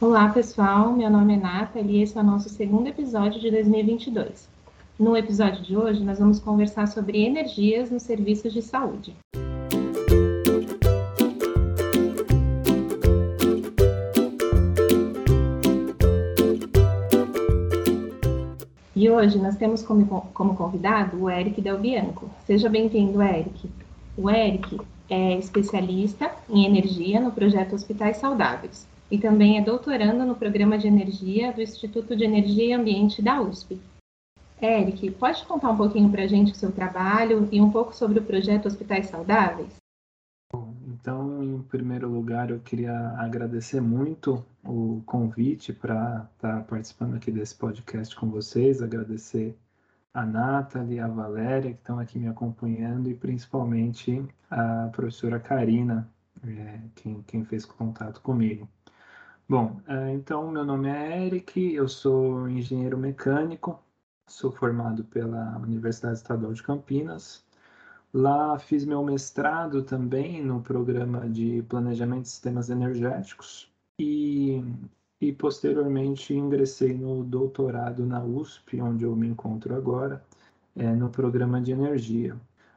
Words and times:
Olá, 0.00 0.28
pessoal. 0.28 0.92
Meu 0.92 1.10
nome 1.10 1.34
é 1.34 1.36
Nathalie 1.36 1.98
e 1.98 2.02
esse 2.04 2.16
é 2.16 2.20
o 2.20 2.24
nosso 2.24 2.48
segundo 2.48 2.86
episódio 2.86 3.40
de 3.40 3.50
2022. 3.50 4.48
No 4.96 5.16
episódio 5.16 5.60
de 5.60 5.76
hoje, 5.76 6.04
nós 6.04 6.20
vamos 6.20 6.38
conversar 6.38 6.86
sobre 6.86 7.26
energias 7.26 7.90
nos 7.90 8.04
serviços 8.04 8.52
de 8.52 8.62
saúde. 8.62 9.16
E 18.94 19.10
hoje 19.10 19.36
nós 19.40 19.56
temos 19.56 19.82
como, 19.82 20.06
como 20.32 20.54
convidado 20.54 21.24
o 21.24 21.28
Eric 21.28 21.60
Del 21.60 21.78
Bianco. 21.78 22.30
Seja 22.46 22.68
bem-vindo, 22.68 23.20
Eric. 23.20 23.68
O 24.16 24.30
Eric 24.30 24.80
é 25.10 25.36
especialista 25.38 26.30
em 26.48 26.64
energia 26.64 27.20
no 27.20 27.32
projeto 27.32 27.74
Hospitais 27.74 28.18
Saudáveis 28.18 28.86
e 29.10 29.18
também 29.18 29.58
é 29.58 29.62
doutorando 29.62 30.24
no 30.24 30.34
programa 30.34 30.76
de 30.76 30.86
energia 30.86 31.52
do 31.52 31.62
Instituto 31.62 32.14
de 32.14 32.24
Energia 32.24 32.66
e 32.66 32.72
Ambiente 32.72 33.22
da 33.22 33.40
USP. 33.40 33.80
Eric, 34.60 35.10
pode 35.12 35.44
contar 35.46 35.70
um 35.70 35.76
pouquinho 35.76 36.10
para 36.10 36.24
a 36.24 36.26
gente 36.26 36.52
o 36.52 36.56
seu 36.56 36.72
trabalho 36.72 37.48
e 37.52 37.60
um 37.60 37.70
pouco 37.70 37.94
sobre 37.94 38.18
o 38.18 38.24
projeto 38.24 38.66
Hospitais 38.66 39.06
Saudáveis? 39.06 39.76
Então, 40.86 41.42
em 41.42 41.62
primeiro 41.62 42.08
lugar, 42.08 42.50
eu 42.50 42.58
queria 42.58 43.10
agradecer 43.18 43.80
muito 43.80 44.44
o 44.64 45.00
convite 45.06 45.72
para 45.72 46.28
estar 46.34 46.58
tá 46.58 46.64
participando 46.64 47.14
aqui 47.14 47.30
desse 47.30 47.54
podcast 47.54 48.16
com 48.16 48.28
vocês, 48.28 48.82
agradecer 48.82 49.56
a 50.12 50.26
Nathalie, 50.26 50.98
a 50.98 51.06
Valéria, 51.06 51.72
que 51.72 51.78
estão 51.78 51.98
aqui 51.98 52.18
me 52.18 52.26
acompanhando, 52.26 53.08
e 53.08 53.14
principalmente 53.14 54.24
a 54.50 54.88
professora 54.90 55.38
Karina, 55.38 56.08
é, 56.44 56.80
quem, 56.96 57.22
quem 57.22 57.44
fez 57.44 57.64
contato 57.64 58.20
comigo. 58.20 58.68
Bom, 59.48 59.80
é, 59.88 60.12
então 60.12 60.50
meu 60.50 60.62
nome 60.62 60.88
é 60.90 61.26
Eric, 61.26 61.72
eu 61.74 61.88
sou 61.88 62.48
engenheiro 62.50 62.98
mecânico, 62.98 63.82
sou 64.28 64.52
formado 64.52 65.04
pela 65.04 65.56
Universidade 65.58 66.18
Estadual 66.18 66.52
de 66.52 66.62
Campinas. 66.62 67.46
Lá 68.12 68.58
fiz 68.58 68.84
meu 68.84 69.02
mestrado 69.02 69.82
também 69.82 70.44
no 70.44 70.60
programa 70.62 71.28
de 71.30 71.62
Planejamento 71.62 72.22
de 72.24 72.28
Sistemas 72.28 72.68
Energéticos 72.68 73.72
e, 73.98 74.62
e 75.20 75.32
posteriormente 75.32 76.34
ingressei 76.34 76.92
no 76.92 77.24
doutorado 77.24 78.04
na 78.04 78.22
USP, 78.22 78.82
onde 78.82 79.04
eu 79.04 79.16
me 79.16 79.28
encontro 79.28 79.74
agora, 79.74 80.22
é, 80.76 80.92
no 80.94 81.08
programa 81.10 81.60
de 81.60 81.72
energia. 81.72 82.36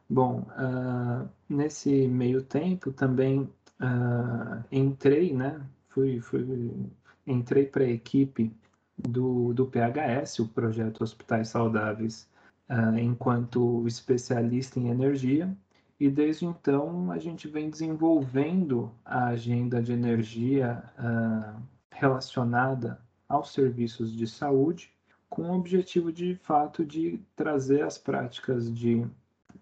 Bom, 0.10 0.46
uh, 0.58 1.30
nesse 1.50 2.08
meio 2.08 2.44
tempo 2.44 2.94
também 2.94 3.42
uh, 3.82 4.64
entrei, 4.72 5.34
né, 5.34 5.62
fui, 5.92 6.20
fui 6.20 6.90
entrei 7.28 7.66
para 7.66 7.84
a 7.84 7.90
equipe 7.90 8.52
do, 8.98 9.54
do 9.54 9.66
PHS, 9.66 10.40
o 10.40 10.48
Projeto 10.48 11.04
Hospitais 11.04 11.50
Saudáveis, 11.50 12.28
uh, 12.70 12.98
enquanto 12.98 13.86
especialista 13.88 14.80
em 14.80 14.90
energia, 14.90 15.56
e 16.00 16.10
desde 16.10 16.46
então 16.46 17.12
a 17.12 17.20
gente 17.20 17.48
vem 17.48 17.70
desenvolvendo 17.70 18.92
a 19.06 19.28
agenda 19.28 19.82
de 19.82 19.92
energia 19.92 20.84
uh, 20.98 21.62
relacionada 21.92 23.00
aos 23.28 23.54
serviços 23.54 24.16
de 24.16 24.28
saúde, 24.28 24.92
com 25.30 25.44
o 25.44 25.56
objetivo 25.56 26.12
de 26.12 26.36
fato 26.36 26.84
de 26.84 27.22
trazer 27.36 27.84
as 27.84 27.98
práticas 27.98 28.74
de 28.74 28.96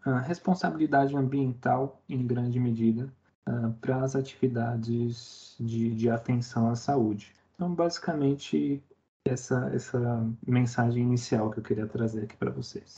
uh, 0.06 0.20
responsabilidade 0.24 1.16
ambiental 1.16 2.02
em 2.08 2.26
grande 2.26 2.60
medida 2.60 3.12
uh, 3.48 3.74
para 3.82 4.04
as 4.04 4.16
atividades 4.16 5.56
de, 5.60 5.94
de 5.96 6.10
atenção 6.10 6.70
à 6.70 6.76
saúde. 6.76 7.34
Então, 7.56 7.74
basicamente, 7.74 8.82
essa, 9.26 9.70
essa 9.74 10.26
mensagem 10.48 11.04
inicial 11.04 11.52
que 11.52 11.60
eu 11.60 11.64
queria 11.64 11.88
trazer 11.88 12.24
aqui 12.24 12.36
para 12.38 12.52
vocês. 12.52 12.96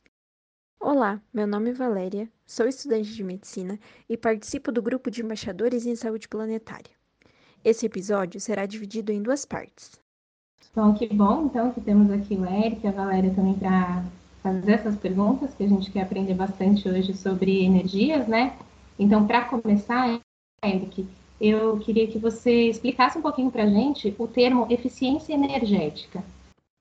Olá, 0.79 1.21
meu 1.33 1.45
nome 1.45 1.69
é 1.69 1.73
Valéria, 1.73 2.29
sou 2.45 2.67
estudante 2.67 3.13
de 3.13 3.23
medicina 3.23 3.79
e 4.09 4.17
participo 4.17 4.71
do 4.71 4.81
grupo 4.81 5.11
de 5.11 5.21
embaixadores 5.21 5.85
em 5.85 5.95
saúde 5.95 6.27
planetária. 6.27 6.91
Esse 7.63 7.85
episódio 7.85 8.39
será 8.39 8.65
dividido 8.65 9.11
em 9.11 9.21
duas 9.21 9.45
partes. 9.45 10.01
Bom, 10.75 10.93
que 10.93 11.07
bom 11.07 11.45
então 11.45 11.71
que 11.71 11.81
temos 11.81 12.09
aqui 12.11 12.35
o 12.35 12.45
Eric 12.45 12.83
e 12.83 12.87
a 12.87 12.91
Valéria 12.91 13.33
também 13.33 13.53
para 13.53 14.03
fazer 14.41 14.71
essas 14.71 14.95
perguntas, 14.95 15.53
que 15.53 15.63
a 15.63 15.67
gente 15.67 15.91
quer 15.91 16.01
aprender 16.01 16.33
bastante 16.33 16.87
hoje 16.89 17.13
sobre 17.13 17.63
energias, 17.63 18.27
né? 18.27 18.57
Então, 18.97 19.27
para 19.27 19.45
começar, 19.45 20.19
Eric, 20.63 21.07
eu 21.39 21.79
queria 21.79 22.05
que 22.05 22.19
você 22.19 22.69
explicasse 22.69 23.17
um 23.17 23.21
pouquinho 23.21 23.49
para 23.49 23.63
a 23.63 23.67
gente 23.67 24.15
o 24.19 24.27
termo 24.27 24.67
eficiência 24.69 25.33
energética. 25.33 26.23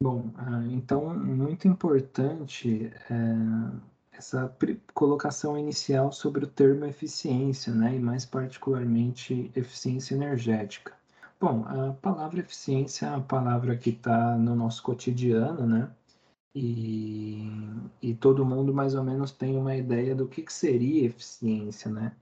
Bom, 0.02 0.26
ah, 0.36 0.62
então, 0.70 1.14
muito 1.18 1.66
importante 1.66 2.92
é, 3.08 4.18
essa 4.18 4.54
colocação 4.92 5.56
inicial 5.58 6.12
sobre 6.12 6.44
o 6.44 6.46
termo 6.46 6.84
eficiência, 6.84 7.72
né, 7.72 7.96
e 7.96 7.98
mais 7.98 8.26
particularmente 8.26 9.50
eficiência 9.56 10.14
energética. 10.14 10.92
Bom, 11.41 11.64
a 11.66 11.94
palavra 12.02 12.41
eficiência 12.41 13.06
é 13.06 13.10
uma 13.10 13.22
palavra 13.22 13.74
que 13.78 13.88
está 13.88 14.36
no 14.36 14.54
nosso 14.54 14.82
cotidiano, 14.82 15.66
né? 15.66 15.88
E, 16.54 17.48
e 18.02 18.12
todo 18.12 18.44
mundo 18.44 18.74
mais 18.74 18.94
ou 18.94 19.02
menos 19.02 19.30
tem 19.30 19.56
uma 19.56 19.74
ideia 19.74 20.14
do 20.14 20.28
que, 20.28 20.42
que 20.42 20.52
seria 20.52 21.06
eficiência, 21.06 21.91
né? 21.91 22.12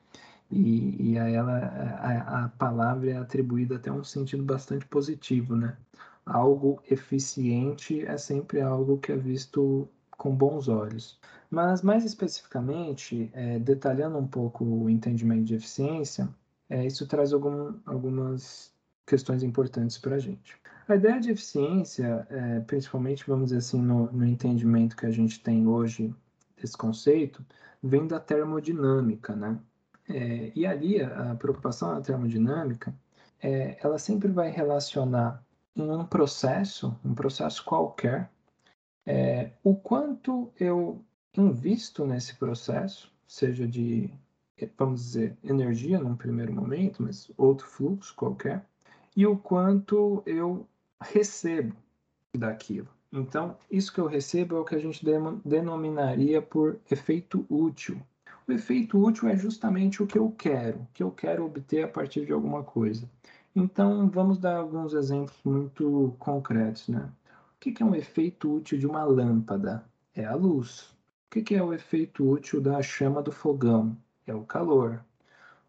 E, 0.50 1.12
e 1.12 1.18
a 1.18 1.28
ela 1.28 1.58
a, 2.00 2.44
a 2.44 2.48
palavra 2.50 3.10
é 3.10 3.16
atribuída 3.16 3.76
até 3.76 3.92
um 3.92 4.04
sentido 4.04 4.42
bastante 4.42 4.86
positivo, 4.86 5.56
né? 5.56 5.76
Algo 6.24 6.82
eficiente 6.90 8.04
é 8.06 8.16
sempre 8.18 8.60
algo 8.60 8.98
que 8.98 9.12
é 9.12 9.16
visto 9.16 9.88
com 10.10 10.34
bons 10.34 10.68
olhos. 10.68 11.18
Mas, 11.50 11.82
mais 11.82 12.04
especificamente, 12.04 13.30
é, 13.32 13.58
detalhando 13.58 14.18
um 14.18 14.26
pouco 14.26 14.64
o 14.64 14.90
entendimento 14.90 15.44
de 15.44 15.54
eficiência, 15.54 16.28
é, 16.68 16.86
isso 16.86 17.06
traz 17.06 17.32
algum, 17.32 17.74
algumas 17.86 18.72
questões 19.06 19.42
importantes 19.42 19.96
para 19.96 20.16
a 20.16 20.18
gente. 20.18 20.56
A 20.86 20.96
ideia 20.96 21.20
de 21.20 21.30
eficiência, 21.30 22.26
é, 22.30 22.60
principalmente, 22.60 23.24
vamos 23.26 23.46
dizer 23.46 23.58
assim, 23.58 23.80
no, 23.80 24.10
no 24.12 24.26
entendimento 24.26 24.96
que 24.96 25.06
a 25.06 25.10
gente 25.10 25.40
tem 25.40 25.66
hoje 25.66 26.14
desse 26.60 26.76
conceito, 26.76 27.44
vem 27.82 28.06
da 28.06 28.20
termodinâmica, 28.20 29.34
né? 29.34 29.58
É, 30.08 30.52
e 30.54 30.66
ali 30.66 31.02
a 31.02 31.34
preocupação 31.34 31.94
na 31.94 32.00
termodinâmica, 32.00 32.94
é, 33.42 33.76
ela 33.82 33.98
sempre 33.98 34.28
vai 34.28 34.50
relacionar 34.50 35.42
em 35.76 35.90
um 35.90 36.04
processo, 36.04 36.96
um 37.04 37.14
processo 37.14 37.64
qualquer, 37.64 38.30
é, 39.06 39.52
o 39.62 39.74
quanto 39.74 40.50
eu 40.58 41.00
invisto 41.36 42.04
nesse 42.06 42.34
processo, 42.34 43.12
seja 43.26 43.66
de, 43.66 44.10
vamos 44.76 45.02
dizer, 45.02 45.36
energia 45.42 45.98
num 45.98 46.16
primeiro 46.16 46.52
momento, 46.52 47.02
mas 47.02 47.30
outro 47.36 47.66
fluxo 47.66 48.14
qualquer, 48.14 48.64
e 49.16 49.26
o 49.26 49.36
quanto 49.36 50.22
eu 50.26 50.66
recebo 51.00 51.76
daquilo. 52.36 52.88
Então, 53.12 53.56
isso 53.70 53.92
que 53.92 54.00
eu 54.00 54.06
recebo 54.06 54.56
é 54.56 54.60
o 54.60 54.64
que 54.64 54.74
a 54.74 54.78
gente 54.78 55.04
denominaria 55.44 56.42
por 56.42 56.78
efeito 56.90 57.46
útil, 57.48 58.00
o 58.48 58.52
efeito 58.52 58.98
útil 58.98 59.28
é 59.28 59.36
justamente 59.36 60.02
o 60.02 60.06
que 60.06 60.16
eu 60.16 60.30
quero, 60.30 60.80
o 60.80 60.88
que 60.94 61.02
eu 61.02 61.10
quero 61.10 61.44
obter 61.44 61.84
a 61.84 61.88
partir 61.88 62.24
de 62.24 62.32
alguma 62.32 62.64
coisa. 62.64 63.08
Então, 63.54 64.08
vamos 64.08 64.38
dar 64.38 64.56
alguns 64.56 64.94
exemplos 64.94 65.38
muito 65.44 66.16
concretos, 66.18 66.88
né? 66.88 67.10
O 67.54 67.60
que 67.60 67.82
é 67.82 67.84
um 67.84 67.94
efeito 67.94 68.50
útil 68.50 68.78
de 68.78 68.86
uma 68.86 69.04
lâmpada? 69.04 69.84
É 70.14 70.24
a 70.24 70.34
luz. 70.34 70.96
O 71.26 71.42
que 71.42 71.54
é 71.54 71.62
o 71.62 71.74
efeito 71.74 72.26
útil 72.26 72.58
da 72.58 72.80
chama 72.80 73.22
do 73.22 73.30
fogão? 73.30 73.94
É 74.26 74.34
o 74.34 74.44
calor. 74.44 75.04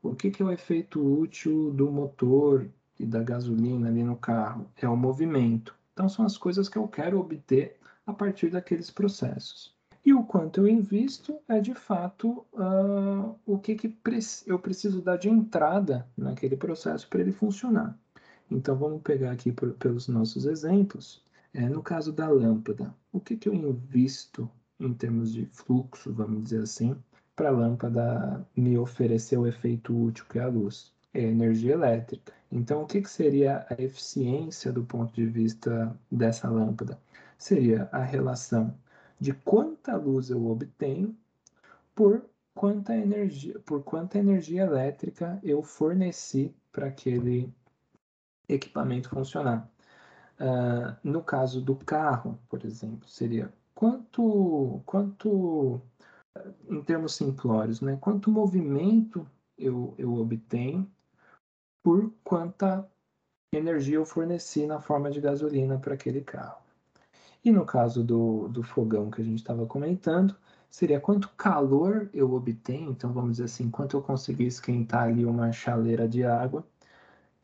O 0.01 0.15
que 0.15 0.31
é 0.41 0.45
o 0.45 0.51
efeito 0.51 1.05
útil 1.05 1.73
do 1.73 1.91
motor 1.91 2.69
e 2.97 3.05
da 3.05 3.21
gasolina 3.21 3.89
ali 3.89 4.03
no 4.03 4.15
carro? 4.15 4.71
É 4.77 4.87
o 4.87 4.95
movimento. 4.95 5.75
Então, 5.91 6.07
são 6.07 6.25
as 6.25 6.37
coisas 6.37 6.69
que 6.69 6.77
eu 6.77 6.87
quero 6.87 7.19
obter 7.19 7.77
a 8.07 8.13
partir 8.13 8.49
daqueles 8.49 8.89
processos. 8.89 9.77
E 10.05 10.13
o 10.13 10.23
quanto 10.23 10.61
eu 10.61 10.67
invisto 10.67 11.37
é 11.47 11.59
de 11.59 11.73
fato 11.73 12.45
uh, 12.53 13.35
o 13.45 13.59
que, 13.59 13.75
que 13.75 13.93
eu 14.47 14.57
preciso 14.57 15.01
dar 15.01 15.17
de 15.17 15.29
entrada 15.29 16.07
naquele 16.17 16.55
processo 16.55 17.07
para 17.09 17.19
ele 17.21 17.31
funcionar. 17.31 17.97
Então 18.49 18.75
vamos 18.75 19.01
pegar 19.01 19.31
aqui 19.31 19.51
por, 19.51 19.73
pelos 19.73 20.07
nossos 20.07 20.45
exemplos. 20.45 21.23
É, 21.53 21.67
no 21.67 21.81
caso 21.81 22.13
da 22.13 22.29
lâmpada, 22.29 22.93
o 23.11 23.19
que, 23.19 23.35
que 23.35 23.49
eu 23.49 23.53
invisto 23.53 24.49
em 24.79 24.93
termos 24.93 25.33
de 25.33 25.45
fluxo, 25.47 26.13
vamos 26.13 26.43
dizer 26.43 26.61
assim, 26.61 26.95
para 27.35 27.49
a 27.49 27.53
lâmpada 27.53 28.45
me 28.55 28.77
oferecer 28.77 29.37
o 29.37 29.47
efeito 29.47 29.95
útil 29.95 30.25
que 30.29 30.39
é 30.39 30.43
a 30.43 30.47
luz? 30.47 30.93
É 31.13 31.21
energia 31.21 31.73
elétrica. 31.73 32.33
Então, 32.51 32.83
o 32.83 32.85
que, 32.85 33.01
que 33.01 33.09
seria 33.09 33.65
a 33.69 33.81
eficiência 33.81 34.71
do 34.71 34.83
ponto 34.83 35.13
de 35.13 35.25
vista 35.25 35.95
dessa 36.11 36.49
lâmpada? 36.49 36.99
Seria 37.37 37.89
a 37.91 38.03
relação 38.03 38.73
de 39.19 39.33
quanta 39.33 39.95
luz 39.95 40.29
eu 40.29 40.45
obtenho 40.47 41.15
por 41.93 42.23
quanta 42.53 42.95
energia, 42.95 43.59
por 43.59 43.83
quanta 43.83 44.17
energia 44.17 44.63
elétrica 44.63 45.39
eu 45.43 45.61
forneci 45.61 46.55
para 46.71 46.87
aquele 46.87 47.53
equipamento 48.47 49.09
funcionar. 49.09 49.69
Uh, 50.39 50.95
no 51.03 51.21
caso 51.21 51.61
do 51.61 51.75
carro, 51.75 52.39
por 52.47 52.63
exemplo, 52.63 53.07
seria 53.09 53.53
quanto, 53.75 54.81
quanto 54.85 55.81
em 56.69 56.81
termos 56.83 57.15
simplórios, 57.15 57.81
né? 57.81 57.97
quanto 57.99 58.31
movimento 58.31 59.27
eu, 59.57 59.93
eu 59.97 60.13
obtenho 60.13 60.89
por 61.83 62.11
quanta 62.23 62.89
energia 63.53 63.95
eu 63.95 64.05
forneci 64.05 64.65
na 64.65 64.79
forma 64.79 65.09
de 65.09 65.19
gasolina 65.19 65.77
para 65.77 65.93
aquele 65.93 66.21
carro. 66.21 66.68
E 67.43 67.51
no 67.51 67.65
caso 67.65 68.03
do, 68.03 68.47
do 68.49 68.61
fogão 68.61 69.09
que 69.09 69.21
a 69.21 69.23
gente 69.23 69.39
estava 69.39 69.65
comentando, 69.65 70.35
seria 70.69 70.99
quanto 70.99 71.29
calor 71.29 72.09
eu 72.13 72.33
obtenho, 72.33 72.91
então 72.91 73.11
vamos 73.11 73.31
dizer 73.31 73.45
assim, 73.45 73.69
quanto 73.69 73.97
eu 73.97 74.01
consegui 74.01 74.45
esquentar 74.45 75.03
ali 75.03 75.25
uma 75.25 75.51
chaleira 75.51 76.07
de 76.07 76.23
água, 76.23 76.65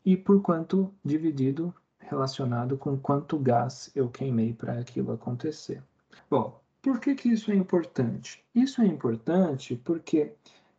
e 0.04 0.16
por 0.16 0.40
quanto 0.40 0.92
dividido 1.04 1.74
relacionado 1.98 2.76
com 2.78 2.96
quanto 2.96 3.38
gás 3.38 3.90
eu 3.94 4.08
queimei 4.08 4.52
para 4.52 4.78
aquilo 4.78 5.12
acontecer. 5.12 5.82
Bom, 6.30 6.60
por 6.80 7.00
que, 7.00 7.14
que 7.14 7.28
isso 7.28 7.50
é 7.50 7.54
importante? 7.56 8.44
Isso 8.54 8.80
é 8.80 8.86
importante 8.86 9.74
porque 9.84 10.34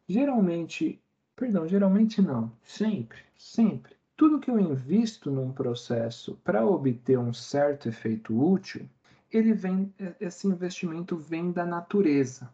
geralmente, 0.08 1.02
perdão, 1.36 1.68
geralmente 1.68 2.22
não, 2.22 2.52
sempre, 2.64 3.19
sempre, 3.38 3.94
tudo 4.16 4.40
que 4.40 4.50
eu 4.50 4.58
invisto 4.58 5.30
num 5.30 5.52
processo 5.52 6.40
para 6.44 6.66
obter 6.66 7.19
um 7.19 7.34
certo 7.34 7.90
efeito 7.90 8.34
útil, 8.34 8.90
ele 9.32 9.54
vem, 9.54 9.94
esse 10.20 10.48
investimento 10.48 11.18
vem 11.18 11.52
da 11.52 11.66
natureza. 11.66 12.50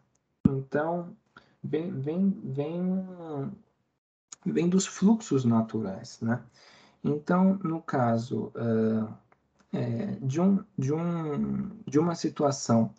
Então, 0.46 1.16
vem, 1.62 1.90
vem, 1.90 2.30
vem, 2.44 3.06
vem 4.44 4.68
dos 4.68 4.86
fluxos 4.86 5.44
naturais, 5.44 6.20
né? 6.20 6.42
Então, 7.02 7.58
no 7.62 7.82
caso 7.82 8.52
uh, 8.54 9.12
é, 9.72 10.16
de, 10.22 10.40
um, 10.40 10.64
de, 10.78 10.92
um, 10.92 11.70
de 11.86 11.98
uma 11.98 12.14
situação 12.14 12.94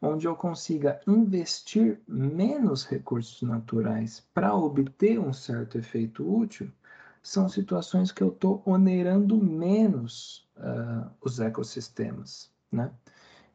onde 0.00 0.26
eu 0.26 0.34
consiga 0.34 1.00
investir 1.06 2.00
menos 2.06 2.86
recursos 2.86 3.42
naturais 3.42 4.26
para 4.32 4.54
obter 4.54 5.18
um 5.18 5.32
certo 5.32 5.76
efeito 5.76 6.24
útil, 6.26 6.70
são 7.22 7.48
situações 7.48 8.10
que 8.10 8.22
eu 8.22 8.28
estou 8.28 8.62
onerando 8.64 9.36
menos 9.36 10.48
uh, 10.56 11.10
os 11.20 11.38
ecossistemas, 11.38 12.50
né? 12.70 12.90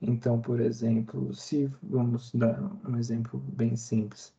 Então, 0.01 0.39
por 0.41 0.59
exemplo, 0.59 1.33
se 1.33 1.71
vamos 1.81 2.31
dar 2.33 2.61
um 2.87 2.97
exemplo 2.97 3.39
bem 3.39 3.75
simples, 3.75 4.33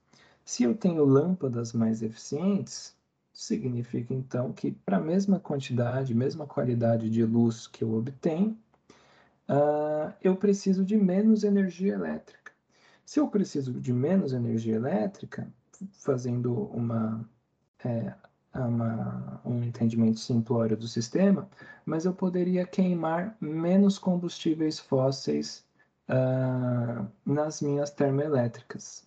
se 0.45 0.63
eu 0.65 0.77
tenho 0.77 1.05
lâmpadas 1.05 1.73
mais 1.73 2.03
eficientes, 2.03 2.97
significa 3.33 4.15
então 4.15 4.53
que 4.53 4.73
para 4.73 4.97
a 4.99 5.01
mesma 5.01 5.41
quantidade, 5.41 6.15
mesma 6.15 6.47
qualidade 6.47 7.11
de 7.11 7.25
luz 7.25 7.67
que 7.67 7.83
eu 7.85 7.95
obtenho, 7.95 8.57
uh, 9.49 10.13
eu 10.23 10.37
preciso 10.37 10.85
de 10.85 10.97
menos 10.97 11.45
energia 11.45 11.95
elétrica. 11.95 12.53
Se 13.05 13.21
eu 13.21 13.29
preciso 13.29 13.73
de 13.73 13.93
menos 13.93 14.33
energia 14.33 14.77
elétrica, 14.77 15.53
fazendo 15.93 16.55
uma, 16.73 17.29
é, 17.85 18.15
uma, 18.61 19.41
um 19.45 19.63
entendimento 19.63 20.21
simplório 20.21 20.77
do 20.77 20.87
sistema, 20.87 21.49
mas 21.85 22.05
eu 22.05 22.13
poderia 22.13 22.67
queimar 22.67 23.37
menos 23.41 23.99
combustíveis 23.99 24.79
fósseis 24.79 25.65
uh, 26.09 27.07
nas 27.25 27.61
minhas 27.61 27.91
termoelétricas. 27.91 29.07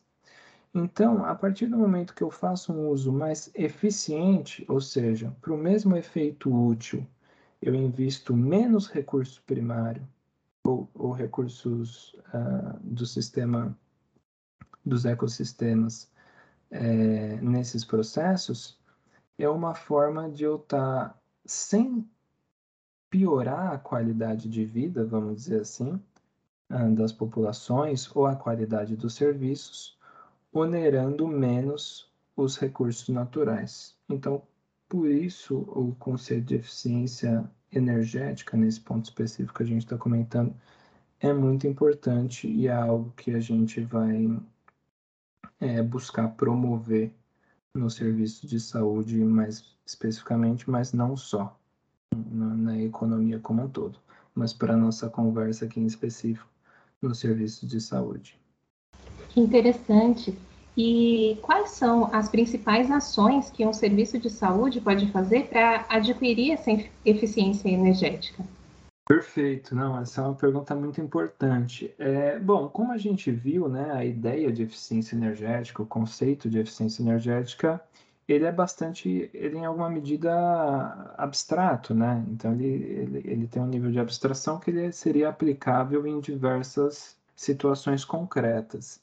Então, 0.73 1.25
a 1.25 1.33
partir 1.33 1.65
do 1.67 1.77
momento 1.77 2.13
que 2.13 2.21
eu 2.21 2.29
faço 2.29 2.71
um 2.71 2.89
uso 2.89 3.11
mais 3.11 3.49
eficiente, 3.55 4.63
ou 4.67 4.79
seja, 4.79 5.35
para 5.41 5.53
o 5.53 5.57
mesmo 5.57 5.97
efeito 5.97 6.53
útil, 6.53 7.05
eu 7.61 7.73
invisto 7.73 8.35
menos 8.35 8.87
recurso 8.87 9.41
primário 9.45 10.07
ou, 10.63 10.87
ou 10.93 11.11
recursos 11.11 12.13
uh, 12.33 12.79
do 12.83 13.05
sistema, 13.05 13.75
dos 14.85 15.05
ecossistemas 15.05 16.09
é, 16.71 17.37
nesses 17.41 17.83
processos, 17.83 18.78
é 19.39 19.49
uma 19.49 19.73
forma 19.73 20.29
de 20.29 20.43
eu 20.43 20.57
estar 20.57 21.09
tá, 21.09 21.19
sem 21.45 22.07
piorar 23.09 23.73
a 23.73 23.77
qualidade 23.77 24.49
de 24.49 24.65
vida, 24.65 25.05
vamos 25.05 25.35
dizer 25.37 25.61
assim, 25.61 25.99
uh, 26.69 26.95
das 26.95 27.13
populações 27.13 28.13
ou 28.15 28.25
a 28.25 28.35
qualidade 28.35 28.95
dos 28.95 29.15
serviços, 29.15 29.97
onerando 30.51 31.27
menos 31.27 32.11
os 32.35 32.57
recursos 32.57 33.07
naturais. 33.09 33.95
Então, 34.09 34.43
por 34.87 35.07
isso, 35.09 35.57
o 35.57 35.95
conceito 35.97 36.47
de 36.47 36.55
eficiência 36.55 37.49
energética, 37.71 38.57
nesse 38.57 38.81
ponto 38.81 39.05
específico 39.05 39.55
que 39.55 39.63
a 39.63 39.67
gente 39.67 39.85
está 39.85 39.97
comentando, 39.97 40.53
é 41.19 41.31
muito 41.33 41.67
importante 41.67 42.47
e 42.47 42.67
é 42.67 42.73
algo 42.73 43.13
que 43.15 43.31
a 43.31 43.39
gente 43.39 43.81
vai 43.81 44.29
é, 45.59 45.81
buscar 45.81 46.29
promover 46.29 47.13
no 47.75 47.89
serviço 47.89 48.47
de 48.47 48.59
saúde, 48.59 49.17
mais 49.17 49.75
especificamente, 49.85 50.69
mas 50.69 50.93
não 50.93 51.15
só, 51.15 51.57
na, 52.15 52.53
na 52.55 52.81
economia 52.81 53.39
como 53.39 53.63
um 53.63 53.69
todo, 53.69 53.99
mas 54.33 54.53
para 54.53 54.75
nossa 54.75 55.09
conversa 55.09 55.65
aqui 55.65 55.79
em 55.79 55.85
específico, 55.85 56.47
no 57.01 57.13
serviço 57.15 57.65
de 57.65 57.79
saúde. 57.79 58.39
Que 59.29 59.39
interessante. 59.39 60.37
E 60.77 61.37
quais 61.41 61.71
são 61.71 62.13
as 62.13 62.29
principais 62.29 62.89
ações 62.89 63.49
que 63.49 63.65
um 63.65 63.73
serviço 63.73 64.17
de 64.17 64.29
saúde 64.29 64.79
pode 64.79 65.11
fazer 65.11 65.47
para 65.47 65.85
adquirir 65.89 66.51
essa 66.51 66.71
eficiência 67.05 67.69
energética? 67.69 68.43
Perfeito, 69.09 69.75
não, 69.75 69.99
essa 69.99 70.21
é 70.21 70.23
uma 70.23 70.35
pergunta 70.35 70.75
muito 70.75 71.01
importante. 71.01 71.91
É, 71.97 72.37
bom, 72.39 72.69
como 72.69 72.91
a 72.91 72.97
gente 72.97 73.31
viu, 73.31 73.67
né, 73.67 73.91
a 73.91 74.05
ideia 74.05 74.51
de 74.51 74.61
eficiência 74.61 75.15
energética, 75.15 75.81
o 75.81 75.85
conceito 75.87 76.47
de 76.47 76.59
eficiência 76.59 77.01
energética, 77.01 77.83
ele 78.27 78.45
é 78.45 78.51
bastante, 78.51 79.29
ele 79.33 79.57
em 79.57 79.65
alguma 79.65 79.89
medida 79.89 80.31
abstrato, 81.17 81.95
né? 81.95 82.23
Então 82.29 82.53
ele, 82.53 82.67
ele, 82.67 83.21
ele 83.25 83.47
tem 83.47 83.61
um 83.63 83.67
nível 83.67 83.91
de 83.91 83.99
abstração 83.99 84.59
que 84.59 84.69
ele 84.69 84.91
seria 84.91 85.29
aplicável 85.29 86.05
em 86.05 86.19
diversas 86.19 87.17
situações 87.35 88.05
concretas. 88.05 89.01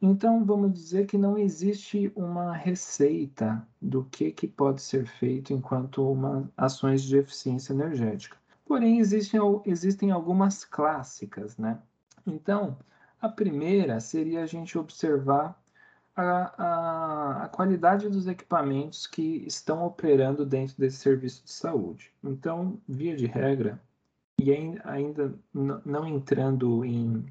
Então, 0.00 0.44
vamos 0.44 0.72
dizer 0.72 1.06
que 1.06 1.18
não 1.18 1.36
existe 1.38 2.10
uma 2.16 2.54
receita 2.54 3.66
do 3.80 4.04
que, 4.06 4.32
que 4.32 4.48
pode 4.48 4.82
ser 4.82 5.06
feito 5.06 5.52
enquanto 5.52 6.10
uma, 6.10 6.50
ações 6.56 7.02
de 7.02 7.18
eficiência 7.18 7.74
energética. 7.74 8.41
Porém, 8.72 9.00
existem, 9.00 9.38
existem 9.66 10.10
algumas 10.10 10.64
clássicas, 10.64 11.58
né? 11.58 11.78
Então, 12.26 12.78
a 13.20 13.28
primeira 13.28 14.00
seria 14.00 14.42
a 14.42 14.46
gente 14.46 14.78
observar 14.78 15.62
a, 16.16 16.22
a, 16.56 17.44
a, 17.44 17.48
qualidade 17.48 18.08
dos 18.08 18.26
equipamentos 18.26 19.06
que 19.06 19.44
estão 19.46 19.84
operando 19.84 20.46
dentro 20.46 20.74
desse 20.78 20.96
serviço 20.96 21.44
de 21.44 21.52
saúde. 21.52 22.14
Então, 22.24 22.80
via 22.88 23.14
de 23.14 23.26
regra, 23.26 23.78
e 24.40 24.50
ainda 24.84 25.34
não 25.52 26.08
entrando 26.08 26.82
em 26.82 27.26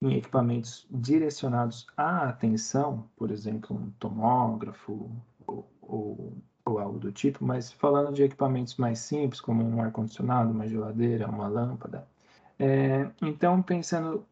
em 0.00 0.14
equipamentos 0.14 0.86
direcionados 0.90 1.88
à 1.96 2.28
atenção, 2.28 3.08
por 3.16 3.32
exemplo, 3.32 3.74
um 3.74 3.90
tomógrafo 3.98 5.10
ou, 5.44 5.68
ou, 5.80 6.36
ou, 6.66 6.78
algo 6.80 6.98
do 6.98 7.12
tipo, 7.12 7.44
mas 7.44 7.72
falando 7.72 8.12
de 8.12 8.24
equipamentos 8.24 8.76
mais 8.76 8.98
simples, 8.98 9.40
como 9.40 9.64
um 9.64 9.80
ar-condicionado, 9.80 10.50
uma 10.50 10.68
geladeira, 10.68 11.28
uma 11.28 11.48
lâmpada. 11.48 12.06
É, 12.58 13.08
então, 13.22 13.62
pensando 13.62 14.26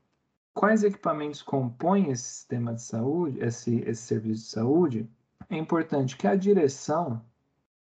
quais 0.53 0.83
equipamentos 0.83 1.43
compõem 1.43 2.11
esse 2.11 2.25
sistema 2.25 2.75
de 2.75 2.83
saúde, 2.83 3.39
esse, 3.41 3.77
esse 3.87 4.03
serviço 4.03 4.45
de 4.45 4.51
saúde, 4.51 5.11
é 5.49 5.57
importante 5.57 6.17
que 6.17 6.27
a 6.27 6.35
direção 6.35 7.23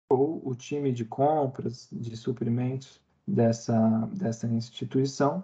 ou 0.08 0.42
o 0.48 0.54
time 0.54 0.92
de 0.92 1.04
compras, 1.06 1.88
de 1.92 2.16
suprimentos 2.16 3.02
dessa, 3.28 4.08
dessa 4.14 4.46
instituição 4.48 5.44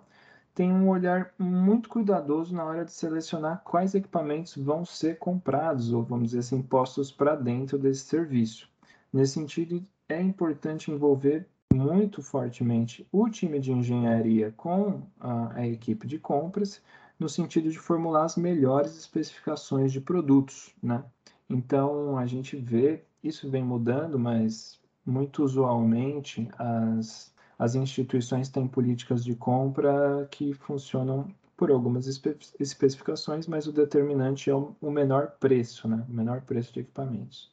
tem 0.53 0.71
um 0.71 0.89
olhar 0.89 1.33
muito 1.39 1.89
cuidadoso 1.89 2.53
na 2.53 2.65
hora 2.65 2.85
de 2.85 2.91
selecionar 2.91 3.61
quais 3.63 3.95
equipamentos 3.95 4.55
vão 4.57 4.85
ser 4.85 5.17
comprados 5.17 5.93
ou, 5.93 6.03
vamos 6.03 6.25
dizer 6.25 6.39
assim, 6.39 6.61
postos 6.61 7.11
para 7.11 7.35
dentro 7.35 7.79
desse 7.79 8.01
serviço. 8.01 8.68
Nesse 9.11 9.33
sentido, 9.33 9.85
é 10.07 10.21
importante 10.21 10.91
envolver 10.91 11.47
muito 11.73 12.21
fortemente 12.21 13.07
o 13.11 13.29
time 13.29 13.59
de 13.59 13.71
engenharia 13.71 14.51
com 14.57 15.03
a, 15.19 15.55
a 15.55 15.67
equipe 15.67 16.07
de 16.07 16.19
compras, 16.19 16.81
no 17.19 17.29
sentido 17.29 17.69
de 17.71 17.77
formular 17.77 18.25
as 18.25 18.35
melhores 18.35 18.97
especificações 18.97 19.91
de 19.91 20.01
produtos, 20.01 20.73
né? 20.81 21.03
Então, 21.49 22.17
a 22.17 22.25
gente 22.25 22.55
vê, 22.55 23.03
isso 23.23 23.49
vem 23.49 23.63
mudando, 23.63 24.17
mas 24.17 24.79
muito 25.05 25.43
usualmente 25.43 26.47
as 26.57 27.33
as 27.59 27.75
instituições 27.75 28.47
têm 28.47 28.65
políticas 28.65 29.21
de 29.21 29.35
compra 29.35 30.25
que 30.31 30.53
funcionam 30.53 31.27
por 31.57 31.69
algumas 31.69 32.07
espe 32.07 32.37
especificações, 32.57 33.47
mas 33.47 33.67
o 33.67 33.73
determinante 33.73 34.49
é 34.49 34.55
o, 34.55 34.73
o 34.81 34.89
menor 34.89 35.31
preço, 35.41 35.85
né? 35.85 36.05
o 36.07 36.13
menor 36.13 36.39
preço 36.43 36.73
de 36.73 36.79
equipamentos. 36.79 37.51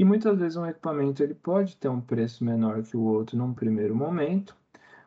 E 0.00 0.04
muitas 0.04 0.38
vezes 0.38 0.56
um 0.56 0.64
equipamento 0.64 1.22
ele 1.22 1.34
pode 1.34 1.76
ter 1.76 1.90
um 1.90 2.00
preço 2.00 2.42
menor 2.42 2.82
que 2.82 2.96
o 2.96 3.02
outro 3.02 3.36
num 3.36 3.52
primeiro 3.52 3.94
momento, 3.94 4.56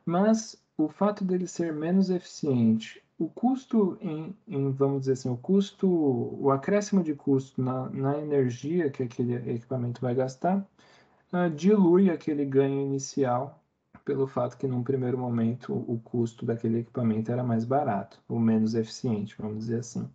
Mas 0.06 0.56
o 0.78 0.88
fato 0.88 1.26
dele 1.26 1.48
ser 1.48 1.74
menos 1.74 2.12
eficiente, 2.12 3.04
o 3.18 3.28
custo 3.28 3.98
em, 4.02 4.36
em, 4.48 4.72
vamos 4.72 5.02
dizer 5.02 5.14
assim, 5.14 5.30
o 5.30 5.38
custo, 5.38 5.88
o 5.90 6.52
acréscimo 6.52 7.04
de 7.04 7.16
custo 7.16 7.62
na, 7.62 7.90
na 7.90 8.20
energia 8.20 8.92
que 8.92 9.04
aquele 9.04 9.36
equipamento 9.52 10.00
vai 10.02 10.14
gastar, 10.16 10.60
uh, 11.34 11.50
dilui 11.56 12.12
aquele 12.12 12.46
ganho 12.46 12.82
inicial 12.82 13.60
pelo 14.06 14.28
fato 14.28 14.58
que 14.58 14.68
num 14.68 14.84
primeiro 14.84 15.18
momento 15.18 15.74
o 15.74 16.00
custo 16.04 16.46
daquele 16.46 16.80
equipamento 16.82 17.32
era 17.32 17.44
mais 17.44 17.66
barato, 17.66 18.22
ou 18.30 18.40
menos 18.40 18.76
eficiente, 18.76 19.36
vamos 19.40 19.60
dizer 19.60 19.80
assim. 19.80 20.08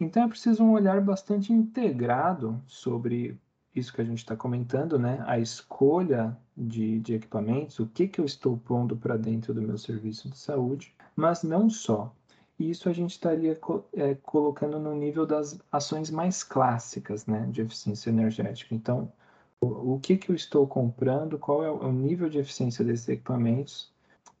Então 0.00 0.24
é 0.24 0.28
preciso 0.28 0.62
um 0.62 0.72
olhar 0.72 1.00
bastante 1.00 1.52
integrado 1.52 2.62
sobre 2.68 3.40
isso 3.76 3.92
que 3.92 4.00
a 4.00 4.04
gente 4.04 4.18
está 4.18 4.34
comentando, 4.34 4.98
né? 4.98 5.22
A 5.26 5.38
escolha 5.38 6.36
de, 6.56 6.98
de 7.00 7.14
equipamentos, 7.14 7.78
o 7.78 7.86
que, 7.86 8.08
que 8.08 8.20
eu 8.20 8.24
estou 8.24 8.56
pondo 8.56 8.96
para 8.96 9.16
dentro 9.16 9.52
do 9.52 9.60
meu 9.60 9.76
serviço 9.76 10.30
de 10.30 10.38
saúde, 10.38 10.94
mas 11.14 11.42
não 11.42 11.68
só. 11.68 12.12
Isso 12.58 12.88
a 12.88 12.92
gente 12.92 13.10
estaria 13.10 13.58
é, 13.92 14.14
colocando 14.14 14.78
no 14.78 14.94
nível 14.94 15.26
das 15.26 15.60
ações 15.70 16.10
mais 16.10 16.42
clássicas, 16.42 17.26
né, 17.26 17.46
de 17.52 17.60
eficiência 17.60 18.08
energética. 18.08 18.74
Então, 18.74 19.12
o, 19.60 19.94
o 19.94 20.00
que, 20.00 20.16
que 20.16 20.30
eu 20.30 20.34
estou 20.34 20.66
comprando, 20.66 21.38
qual 21.38 21.62
é 21.62 21.70
o 21.70 21.92
nível 21.92 22.30
de 22.30 22.38
eficiência 22.38 22.82
desses 22.82 23.08
equipamentos 23.08 23.92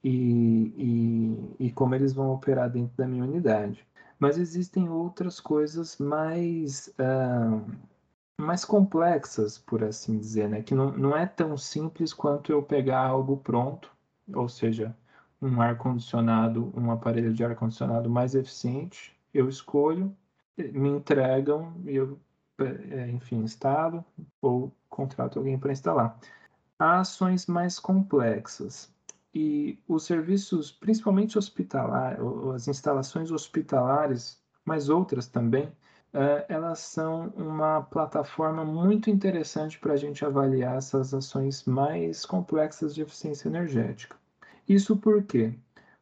e, 0.02 0.72
e, 1.58 1.66
e 1.66 1.72
como 1.72 1.94
eles 1.94 2.14
vão 2.14 2.32
operar 2.32 2.70
dentro 2.70 2.96
da 2.96 3.06
minha 3.06 3.24
unidade. 3.24 3.86
Mas 4.18 4.38
existem 4.38 4.88
outras 4.88 5.38
coisas 5.38 5.98
mais 5.98 6.88
uh, 6.98 7.60
mais 8.38 8.64
complexas, 8.64 9.58
por 9.58 9.82
assim 9.82 10.18
dizer, 10.18 10.48
né? 10.48 10.62
Que 10.62 10.74
não, 10.74 10.92
não 10.92 11.16
é 11.16 11.26
tão 11.26 11.56
simples 11.56 12.12
quanto 12.12 12.52
eu 12.52 12.62
pegar 12.62 13.06
algo 13.06 13.38
pronto, 13.38 13.90
ou 14.34 14.48
seja, 14.48 14.94
um 15.40 15.60
ar-condicionado, 15.60 16.72
um 16.76 16.90
aparelho 16.90 17.32
de 17.32 17.44
ar-condicionado 17.44 18.10
mais 18.10 18.34
eficiente, 18.34 19.16
eu 19.32 19.48
escolho, 19.48 20.14
me 20.56 20.88
entregam 20.88 21.74
e 21.84 21.96
eu, 21.96 22.18
é, 22.58 23.10
enfim, 23.10 23.42
instalo 23.42 24.04
ou 24.40 24.72
contrato 24.88 25.38
alguém 25.38 25.58
para 25.58 25.72
instalar. 25.72 26.18
Há 26.78 27.00
ações 27.00 27.46
mais 27.46 27.78
complexas 27.78 28.92
e 29.34 29.78
os 29.86 30.04
serviços, 30.04 30.72
principalmente 30.72 31.36
hospitalar, 31.36 32.18
as 32.54 32.68
instalações 32.68 33.30
hospitalares, 33.30 34.40
mas 34.64 34.88
outras 34.88 35.26
também, 35.26 35.70
é, 36.16 36.46
elas 36.48 36.78
são 36.78 37.28
uma 37.36 37.82
plataforma 37.82 38.64
muito 38.64 39.10
interessante 39.10 39.78
para 39.78 39.92
a 39.92 39.96
gente 39.98 40.24
avaliar 40.24 40.78
essas 40.78 41.12
ações 41.12 41.66
mais 41.66 42.24
complexas 42.24 42.94
de 42.94 43.02
eficiência 43.02 43.48
energética. 43.48 44.16
Isso 44.66 44.96
por 44.96 45.22
quê? 45.24 45.52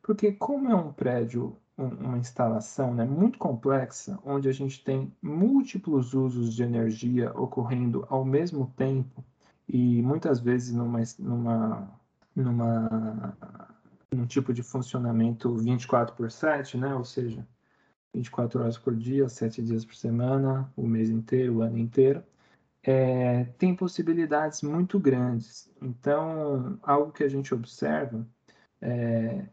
Porque 0.01 0.31
como 0.31 0.71
é 0.71 0.75
um 0.75 0.93
prédio, 0.93 1.57
uma 1.77 2.17
instalação 2.17 2.95
né, 2.95 3.05
muito 3.05 3.39
complexa, 3.41 4.17
onde 4.25 4.49
a 4.49 4.53
gente 4.53 4.85
tem 4.85 5.13
múltiplos 5.21 6.15
usos 6.15 6.55
de 6.55 6.63
energia 6.63 7.33
ocorrendo 7.37 8.07
ao 8.09 8.25
mesmo 8.25 8.73
tempo, 8.77 9.25
e 9.69 10.01
muitas 10.01 10.39
vezes 10.39 10.73
numa, 10.73 11.01
numa, 11.19 11.91
numa, 12.37 13.37
num 14.13 14.27
tipo 14.27 14.55
de 14.55 14.63
funcionamento 14.63 15.57
24 15.57 16.15
por 16.15 16.31
7, 16.31 16.77
né, 16.79 16.95
ou 16.95 17.05
seja, 17.05 17.45
24 18.15 18.61
horas 18.61 18.79
por 18.79 18.95
dia, 18.95 19.29
7 19.29 19.63
dias 19.63 19.85
por 19.85 19.97
semana, 19.97 20.73
o 20.77 20.87
mês 20.87 21.11
inteiro, 21.11 21.57
o 21.57 21.63
ano 21.63 21.79
inteiro, 21.79 22.23
é, 22.83 23.45
tem 23.59 23.75
possibilidades 23.75 24.63
muito 24.63 24.99
grandes. 25.01 25.71
Então, 25.83 26.79
algo 26.83 27.13
que 27.13 27.25
a 27.25 27.29
gente 27.29 27.53
observa 27.53 28.27
é, 28.81 29.45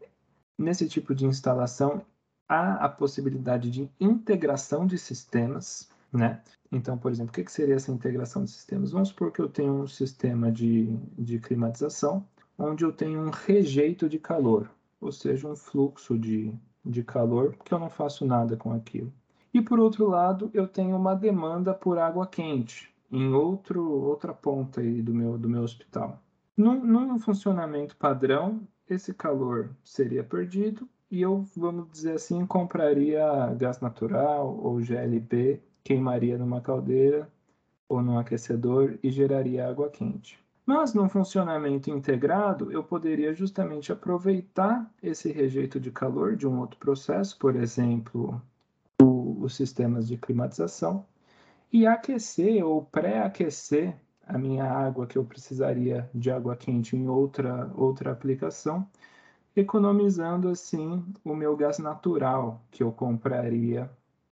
nesse 0.58 0.88
tipo 0.88 1.14
de 1.14 1.26
instalação 1.26 2.04
há 2.48 2.84
a 2.84 2.88
possibilidade 2.88 3.70
de 3.70 3.90
integração 3.98 4.86
de 4.86 4.98
sistemas, 4.98 5.90
né? 6.12 6.42
Então, 6.70 6.96
por 6.98 7.10
exemplo, 7.10 7.30
o 7.30 7.34
que, 7.34 7.50
seria 7.50 7.74
essa 7.74 7.90
integração 7.90 8.44
de 8.44 8.50
sistemas? 8.50 8.92
Vamos 8.92 9.08
supor 9.08 9.32
que 9.32 9.40
eu 9.40 9.48
tenho 9.48 9.82
um 9.82 9.86
sistema 9.86 10.52
de, 10.52 10.96
de 11.18 11.38
climatização, 11.38 12.26
onde 12.58 12.84
eu 12.84 12.92
tenho 12.92 13.20
um 13.20 13.30
rejeito 13.30 14.08
de 14.08 14.18
calor, 14.18 14.70
ou 15.00 15.10
seja, 15.10 15.48
um 15.48 15.56
fluxo 15.56 16.18
de, 16.18 16.54
de 16.84 17.02
calor, 17.02 17.54
porque 17.56 17.72
eu 17.72 17.78
não 17.78 17.90
faço 17.90 18.26
nada 18.26 18.56
com 18.56 18.72
aquilo. 18.72 19.12
E 19.54 19.60
por 19.60 19.78
outro 19.78 20.08
lado, 20.08 20.50
eu 20.54 20.66
tenho 20.66 20.96
uma 20.96 21.14
demanda 21.14 21.74
por 21.74 21.98
água 21.98 22.26
quente 22.26 22.92
em 23.10 23.32
outro, 23.32 23.86
outra 23.86 24.32
ponta 24.32 24.80
aí 24.80 25.02
do 25.02 25.12
meu, 25.12 25.36
do 25.36 25.48
meu 25.48 25.62
hospital. 25.62 26.18
Num, 26.56 26.82
num 26.84 27.18
funcionamento 27.18 27.96
padrão, 27.96 28.66
esse 28.88 29.12
calor 29.12 29.70
seria 29.84 30.24
perdido 30.24 30.88
e 31.10 31.20
eu, 31.20 31.44
vamos 31.54 31.90
dizer 31.90 32.12
assim, 32.14 32.46
compraria 32.46 33.22
gás 33.58 33.80
natural 33.80 34.58
ou 34.58 34.80
GLP, 34.80 35.60
queimaria 35.84 36.38
numa 36.38 36.62
caldeira 36.62 37.30
ou 37.86 38.00
num 38.02 38.18
aquecedor 38.18 38.98
e 39.02 39.10
geraria 39.10 39.68
água 39.68 39.90
quente. 39.90 40.42
Mas 40.64 40.94
num 40.94 41.08
funcionamento 41.08 41.90
integrado, 41.90 42.70
eu 42.70 42.84
poderia 42.84 43.34
justamente 43.34 43.92
aproveitar 43.92 44.88
esse 45.02 45.32
rejeito 45.32 45.80
de 45.80 45.90
calor 45.90 46.36
de 46.36 46.46
um 46.46 46.60
outro 46.60 46.78
processo, 46.78 47.36
por 47.38 47.56
exemplo, 47.56 48.40
o, 49.00 49.42
os 49.42 49.56
sistemas 49.56 50.06
de 50.06 50.16
climatização, 50.16 51.04
e 51.72 51.86
aquecer 51.86 52.64
ou 52.64 52.84
pré-aquecer 52.84 53.96
a 54.26 54.38
minha 54.38 54.64
água 54.64 55.06
que 55.06 55.18
eu 55.18 55.24
precisaria 55.24 56.08
de 56.14 56.30
água 56.30 56.56
quente 56.56 56.96
em 56.96 57.08
outra, 57.08 57.70
outra 57.74 58.12
aplicação, 58.12 58.88
economizando 59.56 60.48
assim 60.48 61.04
o 61.24 61.34
meu 61.34 61.56
gás 61.56 61.78
natural 61.78 62.62
que 62.70 62.82
eu 62.82 62.92
compraria 62.92 63.90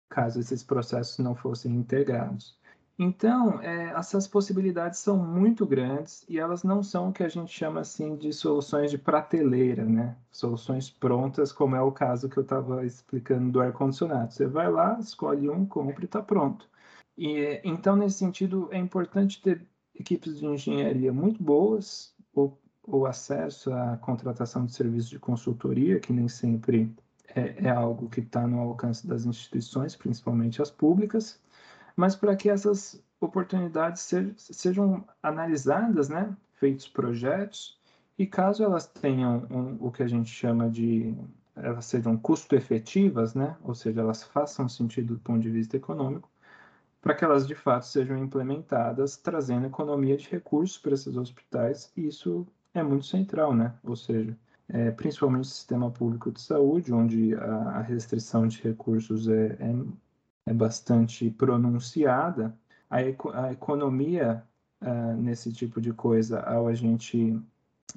caso 0.09 0.39
esses 0.39 0.63
processos 0.63 1.19
não 1.19 1.35
fossem 1.35 1.73
integrados. 1.73 2.57
Então, 2.99 3.61
é, 3.61 3.91
essas 3.91 4.27
possibilidades 4.27 4.99
são 4.99 5.17
muito 5.17 5.67
grandes 5.67 6.25
e 6.27 6.39
elas 6.39 6.63
não 6.63 6.81
são 6.81 7.09
o 7.09 7.13
que 7.13 7.23
a 7.23 7.29
gente 7.29 7.51
chama 7.51 7.81
assim 7.81 8.15
de 8.15 8.33
soluções 8.33 8.89
de 8.89 8.97
prateleira, 8.97 9.85
né? 9.85 10.17
Soluções 10.31 10.89
prontas, 10.89 11.51
como 11.51 11.75
é 11.75 11.81
o 11.81 11.91
caso 11.91 12.27
que 12.27 12.37
eu 12.37 12.43
estava 12.43 12.83
explicando 12.85 13.51
do 13.51 13.61
ar-condicionado. 13.61 14.33
Você 14.33 14.47
vai 14.47 14.71
lá, 14.71 14.97
escolhe 14.99 15.47
um, 15.47 15.63
compra 15.63 16.01
e 16.01 16.05
está 16.05 16.23
pronto. 16.23 16.67
E, 17.15 17.61
então, 17.63 17.95
nesse 17.95 18.17
sentido, 18.17 18.67
é 18.71 18.79
importante 18.79 19.41
ter 19.43 19.61
equipes 19.93 20.39
de 20.39 20.45
engenharia 20.47 21.13
muito 21.13 21.41
boas, 21.41 22.15
ou, 22.33 22.57
ou 22.83 23.05
acesso 23.05 23.71
à 23.73 23.97
contratação 23.97 24.65
de 24.65 24.73
serviços 24.73 25.09
de 25.09 25.19
consultoria, 25.19 25.99
que 25.99 26.11
nem 26.11 26.27
sempre 26.27 26.91
é, 27.35 27.65
é 27.65 27.69
algo 27.69 28.09
que 28.09 28.21
está 28.21 28.47
no 28.47 28.59
alcance 28.59 29.05
das 29.05 29.25
instituições, 29.25 29.95
principalmente 29.95 30.61
as 30.63 30.71
públicas 30.71 31.39
mas 31.97 32.15
para 32.15 32.35
que 32.35 32.47
essas 32.47 33.03
oportunidades 33.19 34.07
sejam 34.37 35.03
analisadas, 35.21 36.07
né, 36.07 36.37
feitos 36.53 36.87
projetos, 36.87 37.75
e 38.17 38.25
caso 38.25 38.63
elas 38.63 38.85
tenham 38.85 39.47
um, 39.49 39.77
o 39.79 39.91
que 39.91 40.03
a 40.03 40.07
gente 40.07 40.29
chama 40.29 40.69
de 40.69 41.15
elas 41.55 41.85
sejam 41.85 42.15
custo 42.15 42.55
efetivas, 42.55 43.33
né, 43.33 43.57
ou 43.63 43.73
seja, 43.73 44.01
elas 44.01 44.21
façam 44.23 44.69
sentido 44.69 45.15
do 45.15 45.19
ponto 45.19 45.41
de 45.41 45.49
vista 45.49 45.75
econômico, 45.75 46.29
para 47.01 47.15
que 47.15 47.25
elas 47.25 47.47
de 47.47 47.55
fato 47.55 47.87
sejam 47.87 48.15
implementadas, 48.15 49.17
trazendo 49.17 49.65
economia 49.65 50.15
de 50.15 50.29
recursos 50.29 50.77
para 50.77 50.93
esses 50.93 51.17
hospitais, 51.17 51.91
e 51.97 52.07
isso 52.07 52.45
é 52.75 52.83
muito 52.83 53.07
central, 53.07 53.55
né, 53.55 53.73
ou 53.83 53.95
seja, 53.95 54.37
é, 54.69 54.91
principalmente 54.91 55.45
o 55.45 55.45
sistema 55.45 55.89
público 55.89 56.31
de 56.31 56.41
saúde, 56.41 56.93
onde 56.93 57.33
a, 57.33 57.79
a 57.79 57.81
restrição 57.81 58.47
de 58.47 58.61
recursos 58.61 59.27
é, 59.27 59.57
é 59.59 59.75
é 60.47 60.53
bastante 60.53 61.29
pronunciada, 61.29 62.57
a, 62.89 63.01
eco, 63.01 63.29
a 63.31 63.51
economia 63.51 64.43
uh, 64.81 65.21
nesse 65.21 65.51
tipo 65.51 65.81
de 65.81 65.91
coisa, 65.91 66.39
ao 66.39 66.67
a 66.67 66.73
gente 66.73 67.37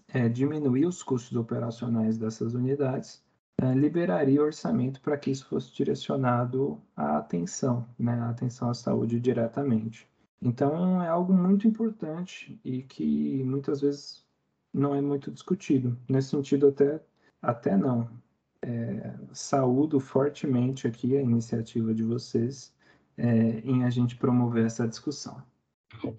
é, 0.09 0.29
diminuir 0.29 0.85
os 0.85 1.01
custos 1.01 1.37
operacionais 1.37 2.19
dessas 2.19 2.55
unidades, 2.55 3.23
é, 3.57 3.73
liberaria 3.73 4.43
orçamento 4.43 5.01
para 5.01 5.17
que 5.17 5.31
isso 5.31 5.47
fosse 5.47 5.73
direcionado 5.73 6.83
à 6.97 7.19
atenção, 7.19 7.87
né, 7.97 8.15
à 8.15 8.31
atenção 8.31 8.69
à 8.69 8.75
saúde 8.75 9.21
diretamente. 9.21 10.09
Então, 10.43 11.01
é 11.03 11.09
algo 11.09 11.33
muito 11.33 11.69
importante 11.69 12.59
e 12.65 12.83
que 12.83 13.45
muitas 13.45 13.81
vezes 13.81 14.27
não 14.75 14.95
é 14.95 15.01
muito 15.01 15.31
discutido. 15.31 15.97
Nesse 16.09 16.31
sentido, 16.31 16.69
até, 16.69 17.01
até 17.43 17.77
não 17.77 18.09
é, 18.63 19.15
saúdo 19.33 19.99
fortemente 19.99 20.87
aqui 20.87 21.17
a 21.17 21.23
iniciativa 21.23 21.95
de 21.95 22.03
vocês 22.03 22.73
é, 23.17 23.61
em 23.61 23.85
a 23.85 23.91
gente 23.91 24.17
promover 24.17 24.67
essa 24.67 24.87
discussão. 24.87 25.43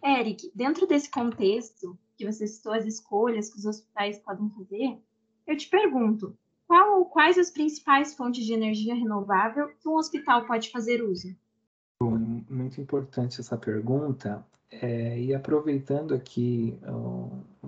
Eric, 0.04 0.52
dentro 0.54 0.86
desse 0.86 1.10
contexto 1.10 1.98
que 2.16 2.26
você 2.26 2.46
citou 2.46 2.74
as 2.74 2.86
escolhas 2.86 3.50
que 3.50 3.58
os 3.58 3.66
hospitais 3.66 4.20
podem 4.20 4.50
fazer, 4.50 5.00
eu 5.48 5.58
te 5.58 5.70
pergunto, 5.70 6.38
qual 6.68 7.00
ou 7.00 7.06
quais 7.06 7.38
as 7.38 7.50
principais 7.50 8.14
fontes 8.14 8.46
de 8.46 8.54
energia 8.54 8.96
renovável 8.96 9.70
que 9.80 9.88
um 9.88 9.96
hospital 9.96 10.46
pode 10.46 10.70
fazer 10.72 11.04
uso? 11.04 11.36
Muito 12.10 12.82
importante 12.82 13.40
essa 13.40 13.58
pergunta. 13.58 14.44
É, 14.70 15.20
e 15.20 15.34
aproveitando 15.36 16.14
aqui 16.14 16.80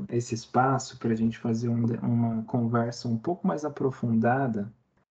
esse 0.10 0.34
espaço 0.34 0.98
para 0.98 1.12
a 1.12 1.16
gente 1.16 1.38
fazer 1.38 1.68
um, 1.68 1.86
uma 2.02 2.44
conversa 2.46 3.10
um 3.10 3.18
pouco 3.18 3.46
mais 3.46 3.66
aprofundada, 3.66 4.72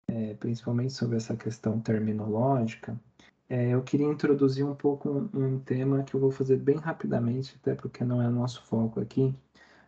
é, 0.08 0.34
principalmente 0.36 0.94
sobre 0.94 1.18
essa 1.18 1.36
questão 1.36 1.80
terminológica, 1.80 3.00
é, 3.48 3.70
eu 3.70 3.84
queria 3.84 4.08
introduzir 4.08 4.66
um 4.66 4.76
pouco 4.76 5.10
um, 5.10 5.30
um, 5.34 5.60
tema 5.60 6.04
que 6.04 6.16
eu 6.16 6.20
vou 6.20 6.32
fazer 6.32 6.58
bem 6.58 6.78
rapidamente, 6.78 7.56
até 7.62 7.76
porque 7.76 8.04
não 8.04 8.22
é 8.22 8.28
nosso 8.30 8.64
foco 8.64 9.00
aqui, 9.00 9.36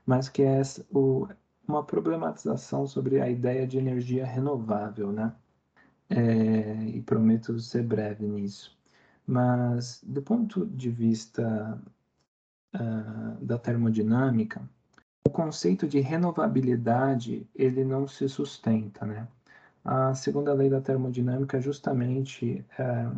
mas 0.05 0.29
que 0.29 0.43
é 0.43 0.61
o, 0.91 1.27
uma 1.67 1.83
problematização 1.83 2.85
sobre 2.85 3.19
a 3.19 3.29
ideia 3.29 3.65
de 3.67 3.77
energia 3.77 4.25
renovável, 4.25 5.11
né? 5.11 5.33
É, 6.09 6.83
e 6.85 7.01
prometo 7.01 7.59
ser 7.59 7.83
breve 7.83 8.25
nisso. 8.25 8.76
Mas, 9.27 10.01
do 10.03 10.21
ponto 10.21 10.65
de 10.65 10.89
vista 10.89 11.77
uh, 12.73 13.45
da 13.45 13.57
termodinâmica, 13.57 14.61
o 15.27 15.29
conceito 15.29 15.85
de 15.85 15.99
renovabilidade 15.99 17.45
ele 17.53 17.83
não 17.83 18.07
se 18.07 18.29
sustenta, 18.29 19.05
né? 19.05 19.27
A 19.83 20.13
segunda 20.13 20.53
lei 20.53 20.69
da 20.69 20.79
termodinâmica 20.79 21.59
justamente 21.59 22.65
é, 22.79 23.09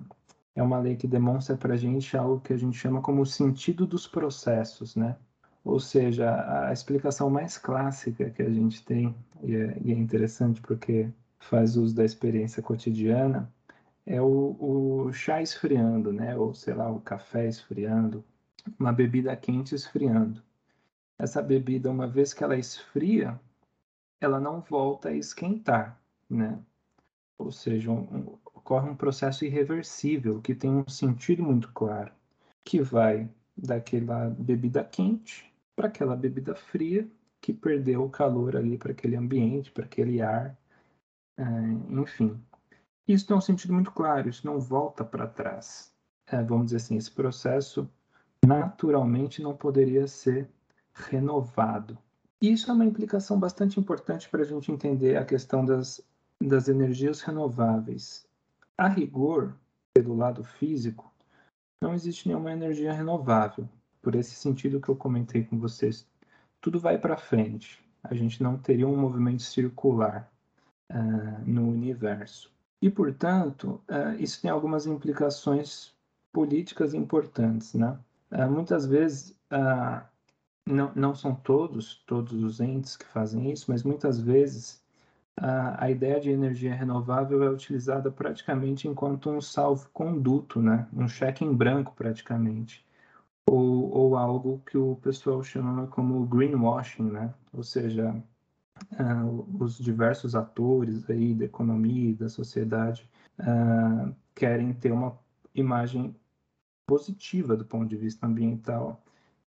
é 0.56 0.64
uma 0.64 0.80
lei 0.80 0.96
que 0.96 1.08
demonstra 1.08 1.56
para 1.56 1.76
a 1.76 1.78
gente 1.78 2.18
algo 2.18 2.42
que 2.42 2.54
a 2.54 2.58
gente 2.58 2.78
chama 2.78 3.02
como 3.02 3.22
o 3.22 3.26
sentido 3.26 3.86
dos 3.86 4.08
processos, 4.08 4.96
né? 4.96 5.16
Ou 5.64 5.80
seja, 5.80 6.68
a 6.68 6.74
explicação 6.74 7.30
mais 7.30 7.58
clássica 7.58 8.32
que 8.32 8.42
a 8.42 8.50
gente 8.50 8.84
tem, 8.84 9.16
e 9.44 9.56
é, 9.56 9.78
e 9.84 9.92
é 9.92 9.96
interessante 9.96 10.60
porque 10.62 11.10
faz 11.40 11.78
uso 11.78 11.96
da 11.96 12.04
experiência 12.04 12.64
cotidiana, 12.64 13.52
é 14.10 14.20
o, 14.20 15.06
o 15.06 15.14
chá 15.14 15.40
esfriando, 15.40 16.12
né? 16.12 16.36
Ou 16.36 16.54
sei 16.56 16.74
lá, 16.74 16.92
o 16.92 17.00
café 17.00 17.48
esfriando, 17.48 18.26
uma 18.80 18.92
bebida 18.92 19.36
quente 19.38 19.76
esfriando. 19.76 20.42
Essa 21.18 21.44
bebida, 21.44 21.92
uma 21.92 22.08
vez 22.08 22.34
que 22.34 22.44
ela 22.44 22.58
esfria, 22.58 23.40
ela 24.20 24.40
não 24.40 24.62
volta 24.62 25.10
a 25.10 25.16
esquentar, 25.16 26.02
né? 26.28 26.60
Ou 27.38 27.52
seja, 27.52 27.92
um, 27.92 28.02
um, 28.02 28.38
ocorre 28.46 28.90
um 28.90 28.96
processo 28.96 29.46
irreversível 29.46 30.42
que 30.42 30.56
tem 30.56 30.72
um 30.72 30.90
sentido 30.90 31.44
muito 31.44 31.72
claro, 31.72 32.12
que 32.64 32.82
vai 32.82 33.30
daquela 33.56 34.30
bebida 34.32 34.84
quente 34.84 35.54
para 35.76 35.88
aquela 35.88 36.16
bebida 36.16 36.56
fria 36.56 37.08
que 37.40 37.54
perdeu 37.54 38.04
o 38.04 38.10
calor 38.10 38.58
ali 38.58 38.76
para 38.78 38.92
aquele 38.92 39.16
ambiente, 39.16 39.72
para 39.72 39.86
aquele 39.86 40.20
ar, 40.20 40.58
é, 41.38 41.44
enfim. 41.90 42.42
Isso 43.10 43.26
tem 43.26 43.36
um 43.36 43.42
sentido 43.42 43.74
muito 43.74 43.92
claro, 43.92 44.30
isso 44.30 44.46
não 44.46 44.60
volta 44.60 45.04
para 45.04 45.26
trás. 45.26 45.92
É, 46.28 46.44
vamos 46.44 46.66
dizer 46.66 46.78
assim, 46.78 46.96
esse 46.96 47.10
processo 47.10 47.90
naturalmente 48.46 49.42
não 49.42 49.58
poderia 49.58 50.06
ser 50.06 50.48
renovado. 50.94 51.98
Isso 52.40 52.70
é 52.70 52.74
uma 52.76 52.86
implicação 52.86 53.40
bastante 53.40 53.80
importante 53.80 54.30
para 54.30 54.44
a 54.44 54.46
gente 54.46 54.72
entender 54.72 55.18
a 55.18 55.26
questão 55.26 55.66
das, 55.66 56.00
das 56.40 56.68
energias 56.68 57.22
renováveis. 57.22 58.28
A 58.78 58.88
rigor, 58.88 59.56
pelo 59.92 60.16
lado 60.16 60.44
físico, 60.44 61.12
não 61.82 61.96
existe 61.96 62.28
nenhuma 62.28 62.52
energia 62.52 62.94
renovável, 62.94 63.68
por 64.04 64.14
esse 64.14 64.36
sentido 64.36 64.80
que 64.80 64.90
eu 64.90 64.96
comentei 64.96 65.44
com 65.44 65.58
vocês. 65.58 66.08
Tudo 66.62 66.80
vai 66.80 67.00
para 67.00 67.18
frente. 67.18 67.84
A 68.04 68.14
gente 68.14 68.44
não 68.44 68.56
teria 68.56 68.88
um 68.88 68.96
movimento 68.96 69.42
circular 69.42 70.32
uh, 70.92 71.44
no 71.44 71.68
universo. 71.68 72.59
E, 72.82 72.90
portanto, 72.90 73.82
uh, 73.90 74.20
isso 74.20 74.42
tem 74.42 74.50
algumas 74.50 74.86
implicações 74.86 75.94
políticas 76.32 76.94
importantes, 76.94 77.74
né? 77.74 78.00
Uh, 78.32 78.50
muitas 78.50 78.86
vezes, 78.86 79.32
uh, 79.52 80.02
não, 80.66 80.92
não 80.96 81.16
são 81.16 81.36
todos, 81.36 81.96
todos 82.06 82.34
os 82.44 82.60
entes 82.62 82.96
que 82.96 83.06
fazem 83.06 83.52
isso, 83.52 83.66
mas 83.70 83.84
muitas 83.84 84.20
vezes 84.20 84.82
a 85.42 85.90
ideia 85.90 86.20
de 86.20 86.30
energia 86.30 86.76
renovável 86.76 87.42
é 87.44 87.50
utilizada 87.50 88.12
praticamente 88.12 88.90
enquanto 88.90 89.30
um 89.30 89.40
salvo-conduto, 89.40 90.62
né? 90.62 90.86
um 90.94 91.08
cheque 91.08 91.46
em 91.46 91.54
branco 91.54 91.94
praticamente, 91.96 92.86
ou, 93.50 93.90
ou 93.90 94.18
algo 94.18 94.62
que 94.66 94.78
o 94.78 94.98
pessoal 94.98 95.42
chama 95.42 95.88
como 95.88 96.26
greenwashing, 96.26 97.10
né? 97.10 97.34
ou 97.54 97.64
seja, 97.64 98.22
uh, 98.94 99.64
os 99.64 99.78
diversos 99.78 100.36
atores 100.36 101.10
aí 101.10 101.34
da 101.34 101.46
economia 101.46 102.12
e 102.12 102.16
da 102.16 102.30
sociedade 102.30 103.10
uh, 103.40 104.14
querem 104.36 104.74
ter 104.74 104.92
uma 104.92 105.18
imagem 105.54 106.16
positiva 106.88 107.56
do 107.56 107.66
ponto 107.66 107.88
de 107.88 107.96
vista 107.96 108.26
ambiental 108.26 109.04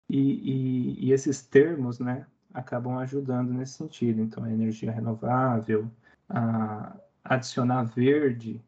e, 0.09 0.19
e, 0.19 1.07
e 1.07 1.11
esses 1.11 1.41
termos, 1.41 1.99
né, 1.99 2.25
acabam 2.53 2.97
ajudando 2.97 3.53
nesse 3.53 3.73
sentido. 3.73 4.21
Então, 4.21 4.43
a 4.43 4.51
energia 4.51 4.91
renovável, 4.91 5.89
a 6.29 6.95
adicionar 7.23 7.83
verde 7.83 8.61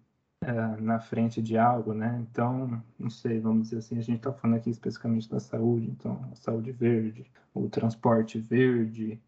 uh, 0.43 0.81
na 0.81 0.99
frente 0.99 1.41
de 1.41 1.57
algo, 1.57 1.93
né? 1.93 2.19
Então, 2.29 2.81
não 2.97 3.09
sei, 3.09 3.39
vamos 3.39 3.63
dizer 3.63 3.77
assim, 3.77 3.97
a 3.97 4.01
gente 4.01 4.17
está 4.17 4.33
falando 4.33 4.57
aqui 4.57 4.69
especificamente 4.69 5.29
da 5.29 5.39
saúde, 5.39 5.87
então, 5.87 6.29
saúde 6.35 6.71
verde, 6.71 7.25
o 7.53 7.69
transporte 7.69 8.37
verde, 8.37 9.19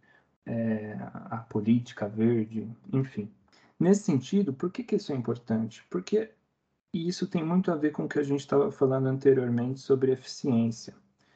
é, 0.46 0.98
a 1.30 1.38
política 1.38 2.08
verde, 2.08 2.68
enfim. 2.92 3.32
Nesse 3.80 4.04
sentido, 4.04 4.54
por 4.54 4.72
que, 4.72 4.84
que 4.84 4.96
isso 4.96 5.12
é 5.12 5.16
importante? 5.16 5.84
Porque 5.90 6.32
isso 6.94 7.28
tem 7.28 7.44
muito 7.44 7.72
a 7.72 7.76
ver 7.76 7.92
com 7.92 8.04
o 8.04 8.10
que 8.10 8.20
a 8.20 8.24
gente 8.24 8.42
estava 8.42 8.72
falando 8.72 9.08
anteriormente 9.08 9.80
sobre 9.80 10.12
eficiência. 10.12 10.94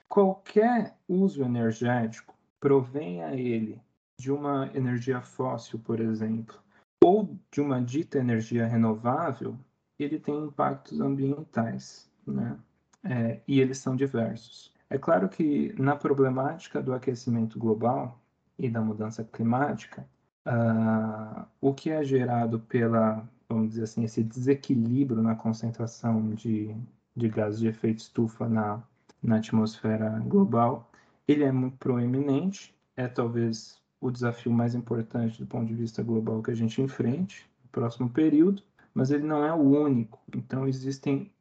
Qualquer 0.08 0.96
uso 1.08 1.44
energético, 1.44 2.36
provenha 2.60 3.34
ele 3.34 3.82
de 4.20 4.32
uma 4.32 4.70
energia 4.74 5.22
fóssil, 5.22 5.80
por 5.80 6.00
exemplo, 6.00 6.58
ou 7.04 7.38
de 7.52 7.62
uma 7.62 7.82
dita 7.82 8.18
energia 8.18 8.66
renovável, 8.66 9.58
ele 10.00 10.20
tem 10.20 10.36
impactos 10.46 11.00
ambientais, 11.00 12.10
né? 12.26 12.58
É, 13.04 13.40
e 13.48 13.62
eles 13.62 13.78
são 13.78 13.96
diversos. 13.96 14.74
É 14.90 14.98
claro 14.98 15.30
que 15.30 15.74
na 15.80 15.96
problemática 15.96 16.82
do 16.82 16.94
aquecimento 16.94 17.60
global, 17.60 18.20
e 18.58 18.70
da 18.70 18.82
mudança 18.82 19.24
climática, 19.24 20.08
uh, 20.46 21.46
o 21.60 21.74
que 21.74 21.90
é 21.90 22.04
gerado 22.04 22.60
pela, 22.60 23.28
vamos 23.50 23.70
dizer 23.70 23.84
assim, 23.84 24.04
esse 24.04 24.24
desequilíbrio 24.24 25.22
na 25.22 25.36
concentração 25.36 26.30
de, 26.30 26.76
de 27.16 27.30
gases 27.30 27.60
de 27.60 27.68
efeito 27.68 28.00
estufa 28.00 28.48
na, 28.48 28.82
na 29.22 29.38
atmosfera 29.38 30.20
global, 30.26 30.90
ele 31.28 31.44
é 31.44 31.52
muito 31.52 31.78
proeminente, 31.78 32.74
é 32.96 33.08
talvez 33.08 33.82
o 34.00 34.12
desafio 34.12 34.52
mais 34.52 34.76
importante 34.76 35.40
do 35.40 35.48
ponto 35.48 35.66
de 35.66 35.74
vista 35.74 36.04
global 36.04 36.42
que 36.42 36.52
a 36.52 36.56
gente 36.56 36.82
enfrente 36.82 37.50
no 37.64 37.70
próximo 37.70 38.10
período, 38.10 38.62
mas 38.94 39.12
ele 39.12 39.26
não 39.26 39.44
é 39.44 39.54
o 39.54 39.58
único. 39.58 40.20
Então, 40.34 40.68
existem 40.68 41.32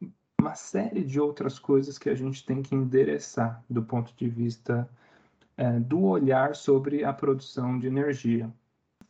uma 0.41 0.55
série 0.55 1.03
de 1.03 1.19
outras 1.19 1.57
coisas 1.57 1.97
que 1.97 2.09
a 2.09 2.15
gente 2.15 2.45
tem 2.45 2.61
que 2.61 2.75
endereçar 2.75 3.63
do 3.69 3.81
ponto 3.81 4.13
de 4.15 4.27
vista 4.27 4.89
é, 5.57 5.79
do 5.79 6.01
olhar 6.01 6.55
sobre 6.55 7.03
a 7.03 7.13
produção 7.13 7.79
de 7.79 7.87
energia 7.87 8.51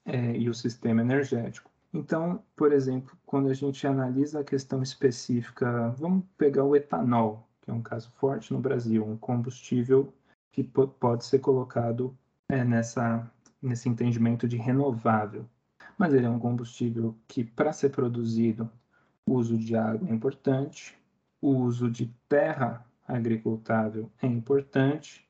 é, 0.06 0.38
e 0.38 0.50
o 0.50 0.54
sistema 0.54 1.02
energético. 1.02 1.70
Então, 1.94 2.44
por 2.56 2.74
exemplo, 2.74 3.18
quando 3.26 3.48
a 3.48 3.54
gente 3.54 3.88
analisa 3.88 4.42
a 4.42 4.44
questão 4.44 4.84
específica, 4.84 5.90
vamos 5.98 6.26
pegar 6.38 6.64
o 6.66 6.76
etanol, 6.76 7.48
que 7.62 7.72
é 7.72 7.74
um 7.74 7.82
caso 7.82 8.12
forte 8.12 8.54
no 8.54 8.60
Brasil, 8.60 9.06
um 9.06 9.18
combustível 9.18 10.14
que 10.52 10.64
pode 10.64 11.26
ser 11.26 11.40
colocado 11.40 12.16
é, 12.50 12.64
nessa, 12.64 13.30
nesse 13.62 13.90
entendimento 13.90 14.48
de 14.48 14.58
renovável. 14.58 15.46
Mas 15.98 16.14
ele 16.14 16.26
é 16.26 16.30
um 16.30 16.40
combustível 16.40 17.16
que, 17.28 17.44
para 17.44 17.72
ser 17.72 17.90
produzido, 17.90 18.70
o 19.26 19.34
uso 19.34 19.58
de 19.58 19.76
água 19.76 20.08
é 20.10 20.14
importante, 20.14 20.98
o 21.42 21.50
uso 21.50 21.90
de 21.90 22.14
terra 22.28 22.86
agricultável 23.08 24.12
é 24.22 24.28
importante, 24.28 25.25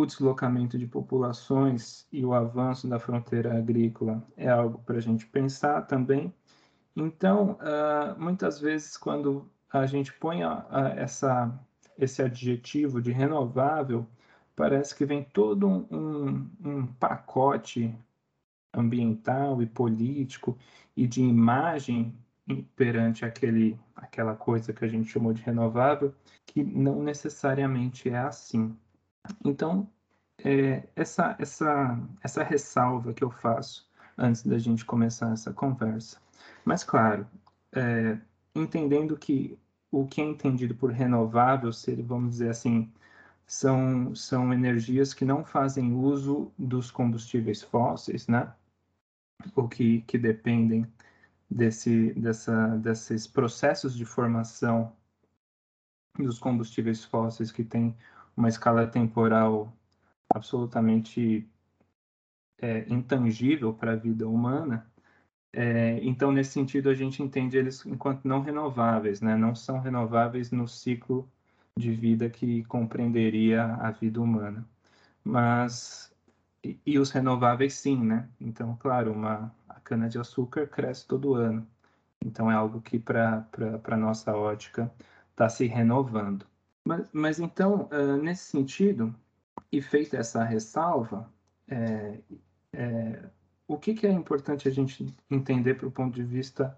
o 0.00 0.06
deslocamento 0.06 0.78
de 0.78 0.86
populações 0.86 2.06
e 2.12 2.24
o 2.24 2.32
avanço 2.32 2.88
da 2.88 2.98
fronteira 2.98 3.56
agrícola 3.56 4.22
é 4.36 4.48
algo 4.48 4.78
para 4.78 4.96
a 4.96 5.00
gente 5.00 5.26
pensar 5.26 5.82
também. 5.82 6.32
Então, 6.96 7.58
uh, 7.60 8.20
muitas 8.20 8.60
vezes, 8.60 8.96
quando 8.96 9.48
a 9.72 9.86
gente 9.86 10.12
põe 10.14 10.40
essa, 10.96 11.52
esse 11.96 12.22
adjetivo 12.22 13.00
de 13.00 13.12
renovável, 13.12 14.06
parece 14.56 14.94
que 14.94 15.04
vem 15.04 15.22
todo 15.22 15.66
um, 15.66 15.86
um, 15.90 16.50
um 16.64 16.86
pacote 16.86 17.94
ambiental 18.74 19.62
e 19.62 19.66
político 19.66 20.56
e 20.96 21.06
de 21.06 21.22
imagem 21.22 22.14
perante 22.74 23.24
aquele, 23.24 23.78
aquela 23.94 24.34
coisa 24.34 24.72
que 24.72 24.84
a 24.84 24.88
gente 24.88 25.08
chamou 25.08 25.32
de 25.32 25.42
renovável, 25.42 26.14
que 26.46 26.62
não 26.64 27.02
necessariamente 27.02 28.08
é 28.08 28.18
assim. 28.18 28.76
Então, 29.44 29.88
é, 30.44 30.88
essa, 30.96 31.36
essa, 31.38 31.98
essa 32.22 32.42
ressalva 32.42 33.12
que 33.12 33.24
eu 33.24 33.30
faço 33.30 33.88
antes 34.16 34.42
da 34.42 34.58
gente 34.58 34.84
começar 34.84 35.32
essa 35.32 35.52
conversa. 35.52 36.20
Mas, 36.64 36.84
claro, 36.84 37.26
é, 37.72 38.18
entendendo 38.54 39.16
que 39.16 39.58
o 39.90 40.06
que 40.06 40.20
é 40.20 40.24
entendido 40.24 40.74
por 40.74 40.90
renovável 40.90 41.72
seria, 41.72 42.04
vamos 42.04 42.30
dizer 42.30 42.50
assim, 42.50 42.92
são, 43.46 44.14
são 44.14 44.52
energias 44.52 45.12
que 45.12 45.24
não 45.24 45.44
fazem 45.44 45.92
uso 45.92 46.52
dos 46.58 46.90
combustíveis 46.90 47.62
fósseis, 47.62 48.28
né? 48.28 48.52
Ou 49.56 49.68
que, 49.68 50.02
que 50.02 50.18
dependem 50.18 50.86
desse, 51.50 52.12
dessa, 52.14 52.76
desses 52.78 53.26
processos 53.26 53.96
de 53.96 54.04
formação 54.04 54.92
dos 56.16 56.38
combustíveis 56.38 57.04
fósseis 57.04 57.50
que 57.50 57.64
tem 57.64 57.96
uma 58.40 58.48
escala 58.48 58.86
temporal 58.86 59.72
absolutamente 60.34 61.46
é, 62.60 62.86
intangível 62.88 63.74
para 63.74 63.92
a 63.92 63.96
vida 63.96 64.26
humana. 64.26 64.90
É, 65.52 65.98
então, 66.02 66.32
nesse 66.32 66.52
sentido, 66.52 66.88
a 66.88 66.94
gente 66.94 67.22
entende 67.22 67.58
eles 67.58 67.84
enquanto 67.84 68.24
não 68.26 68.40
renováveis, 68.40 69.20
né? 69.20 69.36
não 69.36 69.54
são 69.54 69.80
renováveis 69.80 70.50
no 70.50 70.66
ciclo 70.66 71.30
de 71.76 71.92
vida 71.92 72.30
que 72.30 72.64
compreenderia 72.64 73.64
a 73.76 73.90
vida 73.90 74.20
humana. 74.20 74.66
Mas, 75.24 76.12
e, 76.64 76.78
e 76.86 76.98
os 76.98 77.10
renováveis 77.10 77.74
sim, 77.74 78.02
né? 78.02 78.28
Então, 78.40 78.76
claro, 78.76 79.12
uma, 79.12 79.54
a 79.68 79.80
cana-de-açúcar 79.80 80.66
cresce 80.68 81.06
todo 81.06 81.34
ano. 81.34 81.66
Então, 82.24 82.50
é 82.50 82.54
algo 82.54 82.80
que, 82.80 82.98
para 82.98 83.46
a 83.84 83.96
nossa 83.96 84.34
ótica, 84.36 84.90
está 85.32 85.48
se 85.48 85.66
renovando. 85.66 86.46
Mas, 86.84 87.06
mas 87.12 87.40
então, 87.40 87.88
uh, 87.92 88.16
nesse 88.16 88.44
sentido, 88.44 89.14
e 89.70 89.80
feita 89.80 90.16
essa 90.16 90.42
ressalva, 90.44 91.30
é, 91.68 92.18
é, 92.72 93.22
o 93.68 93.78
que, 93.78 93.94
que, 93.94 94.06
é 94.06 94.10
importante 94.10 94.68
a 94.68 94.70
gente 94.70 95.14
entender 95.30 95.74
para 95.74 95.86
o 95.86 95.92
ponto 95.92 96.14
de 96.14 96.24
vista 96.24 96.76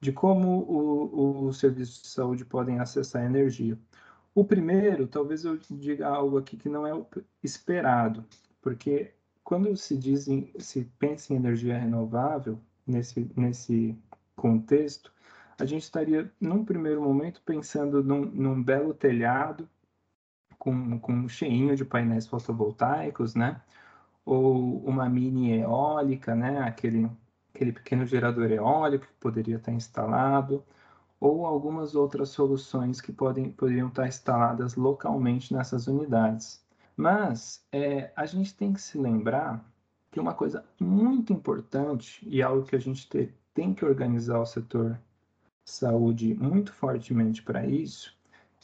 de 0.00 0.12
como 0.12 1.46
os 1.48 1.58
serviços 1.58 2.02
de 2.02 2.08
saúde 2.08 2.44
podem 2.44 2.78
acessar 2.80 3.24
energia? 3.24 3.78
O 4.34 4.44
primeiro, 4.44 5.06
talvez 5.06 5.44
eu 5.44 5.58
diga 5.70 6.08
algo 6.08 6.36
aqui 6.38 6.56
que 6.56 6.68
não 6.68 6.86
é 6.86 6.92
esperado, 7.42 8.24
porque 8.60 9.14
quando 9.42 9.76
se 9.76 9.96
diz, 9.96 10.28
em, 10.28 10.52
se 10.58 10.84
pensa 10.98 11.32
em 11.32 11.36
energia 11.36 11.78
renovável 11.78 12.60
nesse 12.86 13.30
nesse 13.36 13.96
contexto, 14.36 15.12
a 15.58 15.64
gente 15.64 15.82
estaria 15.82 16.30
num 16.40 16.64
primeiro 16.64 17.02
momento 17.02 17.42
pensando 17.44 18.02
num, 18.02 18.24
num 18.24 18.62
belo 18.62 18.94
telhado 18.94 19.68
com, 20.58 20.98
com 20.98 21.12
um 21.12 21.28
cheinho 21.28 21.76
de 21.76 21.84
painéis 21.84 22.26
fotovoltaicos, 22.26 23.34
né? 23.34 23.60
Ou 24.24 24.78
uma 24.84 25.08
mini 25.08 25.52
eólica, 25.52 26.34
né? 26.34 26.60
Aquele 26.60 27.10
aquele 27.54 27.72
pequeno 27.72 28.04
gerador 28.04 28.50
eólico 28.50 29.06
que 29.06 29.12
poderia 29.14 29.56
estar 29.56 29.72
instalado 29.72 30.64
ou 31.20 31.46
algumas 31.46 31.94
outras 31.94 32.30
soluções 32.30 33.00
que 33.00 33.12
podem, 33.12 33.50
poderiam 33.50 33.88
estar 33.88 34.08
instaladas 34.08 34.74
localmente 34.74 35.54
nessas 35.54 35.86
unidades. 35.86 36.62
Mas 36.96 37.64
é, 37.72 38.12
a 38.14 38.26
gente 38.26 38.54
tem 38.54 38.72
que 38.72 38.80
se 38.80 38.98
lembrar 38.98 39.64
que 40.10 40.20
uma 40.20 40.34
coisa 40.34 40.64
muito 40.78 41.32
importante 41.32 42.26
e 42.28 42.42
algo 42.42 42.66
que 42.66 42.76
a 42.76 42.80
gente 42.80 43.08
te, 43.08 43.32
tem 43.54 43.72
que 43.72 43.84
organizar 43.84 44.38
o 44.38 44.46
setor 44.46 45.00
saúde 45.64 46.34
muito 46.34 46.72
fortemente 46.72 47.42
para 47.42 47.66
isso 47.66 48.16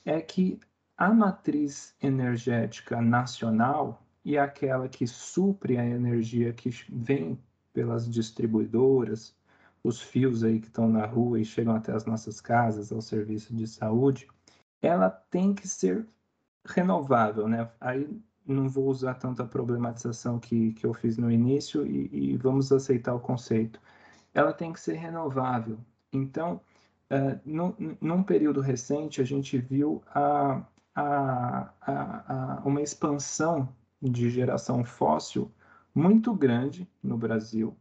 é 0.04 0.20
que 0.20 0.58
a 0.96 1.12
matriz 1.12 1.94
energética 2.02 3.00
nacional 3.00 4.02
e 4.24 4.36
aquela 4.36 4.88
que 4.88 5.06
supre 5.06 5.78
a 5.78 5.84
energia 5.84 6.52
que 6.52 6.70
vem 6.90 7.38
pelas 7.72 8.08
distribuidoras 8.08 9.34
os 9.82 10.00
fios 10.00 10.44
aí 10.44 10.60
que 10.60 10.66
estão 10.66 10.88
na 10.88 11.06
rua 11.06 11.40
e 11.40 11.44
chegam 11.44 11.74
até 11.74 11.92
as 11.92 12.04
nossas 12.04 12.40
casas, 12.40 12.92
ao 12.92 13.00
serviço 13.00 13.54
de 13.54 13.66
saúde, 13.66 14.28
ela 14.82 15.08
tem 15.08 15.54
que 15.54 15.66
ser 15.66 16.06
renovável, 16.64 17.48
né? 17.48 17.70
Aí 17.80 18.20
não 18.46 18.68
vou 18.68 18.88
usar 18.88 19.14
tanta 19.14 19.44
problematização 19.44 20.38
que, 20.38 20.72
que 20.74 20.84
eu 20.84 20.92
fiz 20.92 21.16
no 21.16 21.30
início 21.30 21.86
e, 21.86 22.32
e 22.32 22.36
vamos 22.36 22.70
aceitar 22.72 23.14
o 23.14 23.20
conceito. 23.20 23.80
Ela 24.34 24.52
tem 24.52 24.72
que 24.72 24.80
ser 24.80 24.94
renovável. 24.94 25.78
Então, 26.12 26.60
uh, 27.10 27.40
num, 27.44 27.74
num 28.00 28.22
período 28.22 28.60
recente, 28.60 29.20
a 29.20 29.24
gente 29.24 29.58
viu 29.58 30.02
a, 30.14 30.62
a, 30.94 31.72
a 31.86 32.62
uma 32.64 32.82
expansão 32.82 33.68
de 34.00 34.30
geração 34.30 34.84
fóssil 34.84 35.50
muito 35.94 36.32
grande 36.34 36.88
no 37.02 37.16
Brasil, 37.16 37.76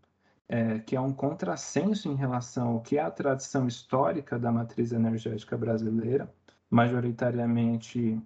é, 0.47 0.79
que 0.79 0.95
é 0.95 1.01
um 1.01 1.13
contrassenso 1.13 2.09
em 2.09 2.15
relação 2.15 2.69
ao 2.69 2.81
que 2.81 2.97
é 2.97 3.01
a 3.01 3.11
tradição 3.11 3.67
histórica 3.67 4.37
da 4.37 4.51
matriz 4.51 4.91
energética 4.91 5.57
brasileira, 5.57 6.31
majoritariamente 6.69 8.21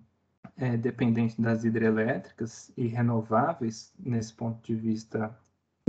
é, 0.58 0.78
dependente 0.78 1.42
das 1.42 1.63
hidrelétricas 1.63 2.72
e 2.78 2.88
renováveis, 2.88 3.94
nesse 4.00 4.34
ponto 4.34 4.66
de 4.66 4.76
vista 4.76 5.38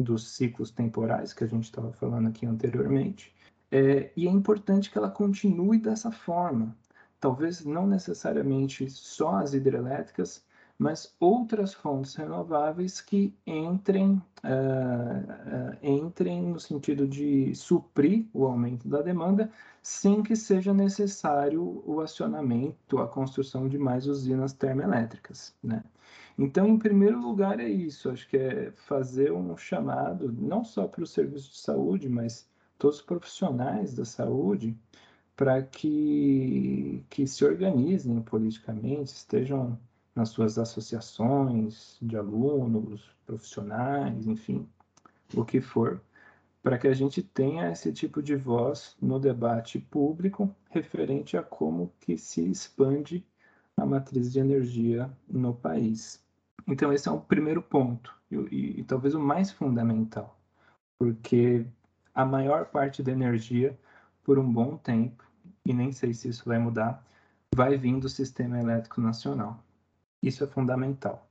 dos 0.01 0.29
ciclos 0.35 0.71
temporais 0.71 1.33
que 1.33 1.45
a 1.45 1.47
gente 1.47 1.65
estava 1.65 1.93
falando 1.93 2.29
aqui 2.29 2.47
anteriormente. 2.47 3.34
É, 3.77 4.13
e 4.17 4.29
é 4.29 4.31
importante 4.31 4.89
que 4.89 4.97
ela 4.97 5.11
continue 5.11 5.81
dessa 5.81 6.13
forma. 6.13 6.77
Talvez 7.19 7.65
não 7.65 7.89
necessariamente 7.89 8.89
só 8.89 9.39
as 9.39 9.53
hidrelétricas, 9.53 10.45
mas 10.79 11.13
outras 11.19 11.75
fontes 11.75 12.15
renováveis 12.15 13.01
que 13.01 13.35
entrem, 13.45 14.13
uh, 14.13 14.23
uh, 14.45 15.77
entrem 15.83 16.41
no 16.41 16.61
sentido 16.61 17.09
de 17.09 17.53
suprir 17.57 18.29
o 18.33 18.45
aumento 18.45 18.87
da 18.87 19.03
demanda, 19.03 19.51
sem 19.83 20.23
que 20.23 20.37
seja 20.37 20.73
necessário 20.73 21.83
o 21.85 22.01
acionamento, 22.01 22.99
a 22.99 23.09
construção 23.09 23.69
de 23.69 23.77
mais 23.77 24.07
usinas 24.07 24.53
termoelétricas. 24.53 25.53
Né? 25.61 25.83
Então, 26.39 26.69
em 26.69 26.79
primeiro 26.79 27.21
lugar, 27.21 27.59
é 27.59 27.69
isso. 27.69 28.09
Acho 28.09 28.29
que 28.29 28.37
é 28.37 28.71
fazer 28.87 29.33
um 29.33 29.57
chamado, 29.57 30.33
não 30.33 30.63
só 30.63 30.87
para 30.87 31.03
o 31.03 31.07
serviço 31.09 31.51
de 31.51 31.59
saúde, 31.59 32.09
mas 32.09 32.49
todos 32.79 32.97
os 32.97 33.03
profissionais 33.03 33.95
da 33.95 34.05
saúde, 34.05 34.77
para 35.37 35.63
que, 35.63 37.05
que 37.11 37.27
se 37.27 37.45
organizem 37.45 38.21
politicamente, 38.23 39.13
estejam 39.13 39.79
nas 40.15 40.29
suas 40.29 40.59
associações 40.59 41.97
de 42.01 42.17
alunos, 42.17 43.11
profissionais, 43.27 44.27
enfim, 44.27 44.69
o 45.35 45.45
que 45.45 45.61
for, 45.61 46.01
para 46.63 46.79
que 46.79 46.87
a 46.87 46.95
gente 46.95 47.23
tenha 47.23 47.71
esse 47.71 47.93
tipo 47.93 48.23
de 48.23 48.37
voz 48.37 48.97
no 49.01 49.19
debate 49.19 49.79
público 49.79 50.55
referente 50.71 51.37
a 51.37 51.43
como 51.43 51.93
que 52.01 52.17
se 52.17 52.43
expande 52.49 53.25
a 53.77 53.85
matriz 53.85 54.33
de 54.33 54.39
energia 54.39 55.11
no 55.29 55.53
país. 55.55 56.23
Então 56.67 56.93
esse 56.93 57.09
é 57.09 57.13
o 57.13 57.21
primeiro 57.21 57.61
ponto 57.61 58.15
e, 58.31 58.37
e, 58.37 58.81
e 58.81 58.85
talvez 58.85 59.15
o 59.15 59.21
mais 59.21 59.51
fundamental, 59.51 60.39
porque 60.99 61.67
a 62.15 62.25
maior 62.25 62.67
parte 62.67 63.03
da 63.03 63.13
energia 63.13 63.79
por 64.23 64.39
um 64.39 64.51
bom 64.51 64.77
tempo 64.77 65.25
e 65.65 65.73
nem 65.73 65.93
sei 65.93 66.13
se 66.15 66.29
isso 66.29 66.45
vai 66.47 66.59
mudar, 66.59 67.05
vai 67.55 67.77
vir 67.77 67.99
do 67.99 68.09
sistema 68.09 68.59
elétrico 68.59 69.01
nacional. 69.01 69.59
Isso 70.23 70.45
é 70.45 70.47
fundamental. 70.47 71.27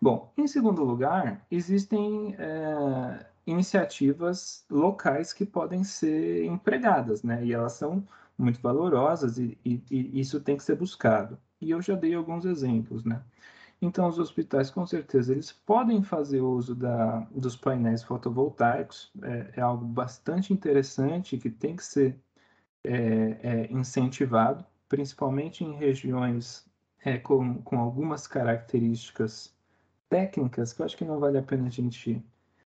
Bom, 0.00 0.32
em 0.36 0.46
segundo 0.46 0.82
lugar, 0.82 1.44
existem 1.50 2.34
é, 2.38 3.26
iniciativas 3.46 4.64
locais 4.70 5.32
que 5.32 5.46
podem 5.46 5.84
ser 5.84 6.44
empregadas, 6.44 7.22
né? 7.22 7.44
E 7.44 7.52
elas 7.52 7.74
são 7.74 8.06
muito 8.36 8.60
valorosas 8.60 9.38
e, 9.38 9.56
e, 9.64 9.82
e, 9.90 10.20
isso 10.20 10.40
tem 10.40 10.56
que 10.56 10.64
ser 10.64 10.76
buscado. 10.76 11.38
E 11.60 11.70
eu 11.70 11.80
já 11.80 11.94
dei 11.94 12.14
alguns 12.14 12.44
exemplos, 12.44 13.04
né? 13.04 13.22
Então, 13.82 14.06
os 14.08 14.16
hospitais, 14.20 14.70
com 14.70 14.86
certeza, 14.86 15.32
eles 15.32 15.50
podem 15.50 16.04
fazer 16.04 16.40
uso 16.40 16.72
da, 16.72 17.26
dos 17.32 17.56
painéis 17.56 18.00
fotovoltaicos. 18.04 19.12
É, 19.20 19.54
é 19.56 19.60
algo 19.60 19.84
bastante 19.84 20.52
interessante 20.52 21.36
que 21.36 21.50
tem 21.50 21.74
que 21.74 21.84
ser 21.84 22.16
é, 22.84 22.94
é, 23.42 23.72
incentivado, 23.72 24.64
principalmente 24.88 25.64
em 25.64 25.74
regiões 25.74 26.64
é, 27.04 27.18
com, 27.18 27.60
com 27.62 27.80
algumas 27.80 28.28
características 28.28 29.52
técnicas 30.08 30.72
que 30.72 30.80
eu 30.80 30.86
acho 30.86 30.96
que 30.96 31.04
não 31.04 31.18
vale 31.18 31.38
a 31.38 31.42
pena 31.42 31.66
a 31.66 31.70
gente 31.70 32.24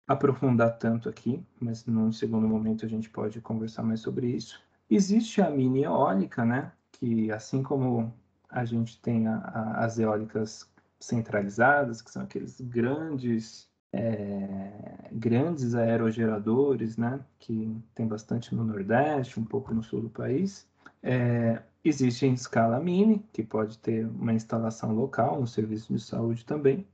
aprofundar 0.08 0.78
tanto 0.78 1.10
aqui, 1.10 1.46
mas 1.60 1.86
num 1.86 2.12
segundo 2.14 2.48
momento 2.48 2.86
a 2.86 2.90
gente 2.90 3.10
pode 3.10 3.42
conversar 3.42 3.84
mais 3.84 4.00
sobre 4.00 4.28
isso. 4.28 4.62
Existe 4.90 5.42
a 5.42 5.50
mini 5.50 5.84
eólica, 5.84 6.46
né? 6.46 6.72
Que 6.92 7.30
assim 7.32 7.62
como 7.62 8.14
a 8.50 8.64
gente 8.64 9.02
tem 9.02 9.28
a, 9.28 9.38
a, 9.38 9.86
as 9.86 10.00
eólicas 10.00 10.71
centralizadas, 11.04 12.02
que 12.02 12.12
são 12.12 12.24
aqueles 12.24 12.60
grandes 12.62 13.70
é, 13.94 15.10
grandes 15.12 15.76
aerogeradores, 15.76 16.98
né? 16.98 17.20
Que 17.40 17.76
tem 17.94 18.08
bastante 18.08 18.56
no 18.56 18.64
Nordeste, 18.64 19.40
um 19.40 19.46
pouco 19.46 19.74
no 19.74 19.84
sul 19.84 20.02
do 20.02 20.10
país. 20.10 20.66
É, 21.04 21.62
Existe 21.84 22.28
em 22.28 22.34
escala 22.34 22.80
mini, 22.80 23.26
que 23.34 23.42
pode 23.44 23.78
ter 23.80 24.06
uma 24.06 24.34
instalação 24.34 24.94
local 24.94 25.40
no 25.42 25.48
serviço 25.48 25.92
de 25.94 26.00
saúde 26.00 26.46
também. 26.46 26.86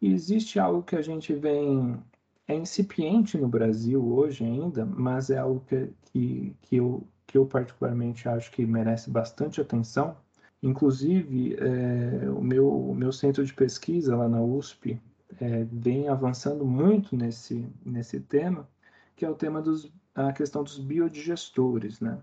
E 0.00 0.12
existe 0.12 0.58
algo 0.60 0.82
que 0.82 0.96
a 0.96 1.02
gente 1.02 1.34
vem. 1.34 1.98
É 2.46 2.54
incipiente 2.54 3.36
no 3.38 3.48
Brasil 3.48 4.04
hoje 4.04 4.44
ainda, 4.44 4.84
mas 4.84 5.30
é 5.30 5.38
algo 5.38 5.60
que, 5.66 5.90
que, 6.04 6.56
que, 6.62 6.76
eu, 6.76 7.06
que 7.26 7.38
eu 7.38 7.46
particularmente 7.46 8.28
acho 8.28 8.50
que 8.52 8.64
merece 8.66 9.10
bastante 9.10 9.60
atenção. 9.60 10.16
Inclusive, 10.62 11.56
é, 11.56 12.30
o, 12.30 12.42
meu, 12.42 12.68
o 12.68 12.94
meu 12.94 13.12
centro 13.12 13.44
de 13.44 13.54
pesquisa 13.54 14.16
lá 14.16 14.28
na 14.28 14.42
USP 14.42 15.00
é, 15.40 15.64
vem 15.64 16.08
avançando 16.08 16.64
muito 16.66 17.16
nesse, 17.16 17.66
nesse 17.84 18.20
tema, 18.20 18.68
que 19.16 19.24
é 19.24 19.30
o 19.30 19.34
tema 19.34 19.62
dos 19.62 19.90
a 20.14 20.32
questão 20.32 20.62
dos 20.62 20.78
biodigestores, 20.78 22.00
né? 22.00 22.20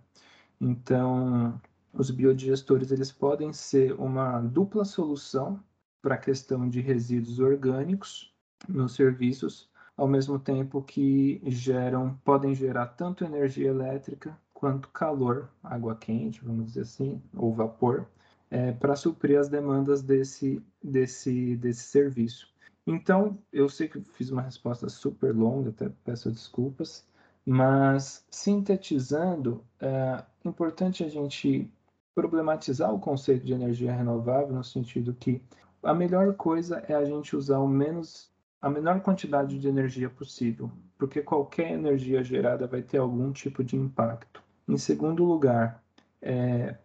Então, 0.60 1.60
os 1.94 2.12
biodigestores 2.12 2.92
eles 2.92 3.12
podem 3.12 3.54
ser 3.54 3.94
uma 3.94 4.42
dupla 4.42 4.84
solução 4.86 5.64
para 6.02 6.16
a 6.16 6.20
questão 6.20 6.70
de 6.70 6.82
resíduos 6.82 7.40
orgânicos 7.40 8.34
nos 8.68 8.94
serviços, 8.94 9.70
ao 9.96 10.08
mesmo 10.08 10.38
tempo 10.38 10.82
que 10.82 11.42
geram, 11.46 12.20
podem 12.24 12.54
gerar 12.54 12.88
tanto 12.88 13.24
energia 13.24 13.70
elétrica 13.70 14.38
quanto 14.54 14.90
calor, 14.90 15.50
água 15.64 15.96
quente, 15.96 16.44
vamos 16.44 16.68
dizer 16.68 16.82
assim, 16.82 17.22
ou 17.36 17.54
vapor, 17.54 18.08
é, 18.50 18.72
para 18.72 18.96
suprir 18.96 19.40
as 19.40 19.50
demandas 19.50 20.02
desse, 20.02 20.62
desse, 20.84 21.56
desse 21.58 21.84
serviço. 21.84 22.48
Então, 22.86 23.38
eu 23.52 23.68
sei 23.68 23.88
que 23.88 24.00
fiz 24.02 24.30
uma 24.30 24.42
resposta 24.42 24.88
super 24.88 25.36
longa, 25.36 25.70
até 25.70 25.90
peço 26.06 26.32
desculpas, 26.32 27.06
mas 27.46 28.26
sintetizando, 28.30 29.64
é 29.80 30.24
importante 30.46 31.04
a 31.04 31.10
gente 31.10 31.70
problematizar 32.16 32.94
o 32.94 33.00
conceito 33.00 33.46
de 33.46 33.54
energia 33.54 33.94
renovável 33.94 34.56
no 34.56 34.64
sentido 34.64 35.14
que 35.14 35.42
a 35.84 35.94
melhor 35.94 36.34
coisa 36.34 36.84
é 36.88 36.94
a 36.94 37.06
gente 37.06 37.36
usar 37.36 37.60
o 37.60 37.68
menos 37.68 38.32
a 38.62 38.70
menor 38.70 39.02
quantidade 39.02 39.60
de 39.60 39.68
energia 39.68 40.10
possível, 40.10 40.72
porque 40.98 41.22
qualquer 41.22 41.72
energia 41.72 42.24
gerada 42.24 42.66
vai 42.66 42.82
ter 42.82 42.98
algum 42.98 43.32
tipo 43.32 43.64
de 43.64 43.76
impacto. 43.76 44.42
Em 44.68 44.78
segundo 44.78 45.24
lugar, 45.24 45.84
é, 46.22 46.76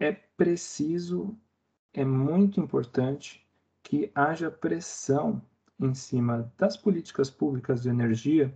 é 0.00 0.12
preciso, 0.12 1.36
é 1.92 2.04
muito 2.04 2.58
importante 2.58 3.46
que 3.82 4.10
haja 4.14 4.50
pressão 4.50 5.42
em 5.78 5.94
cima 5.94 6.50
das 6.58 6.76
políticas 6.76 7.30
públicas 7.30 7.82
de 7.82 7.90
energia 7.90 8.52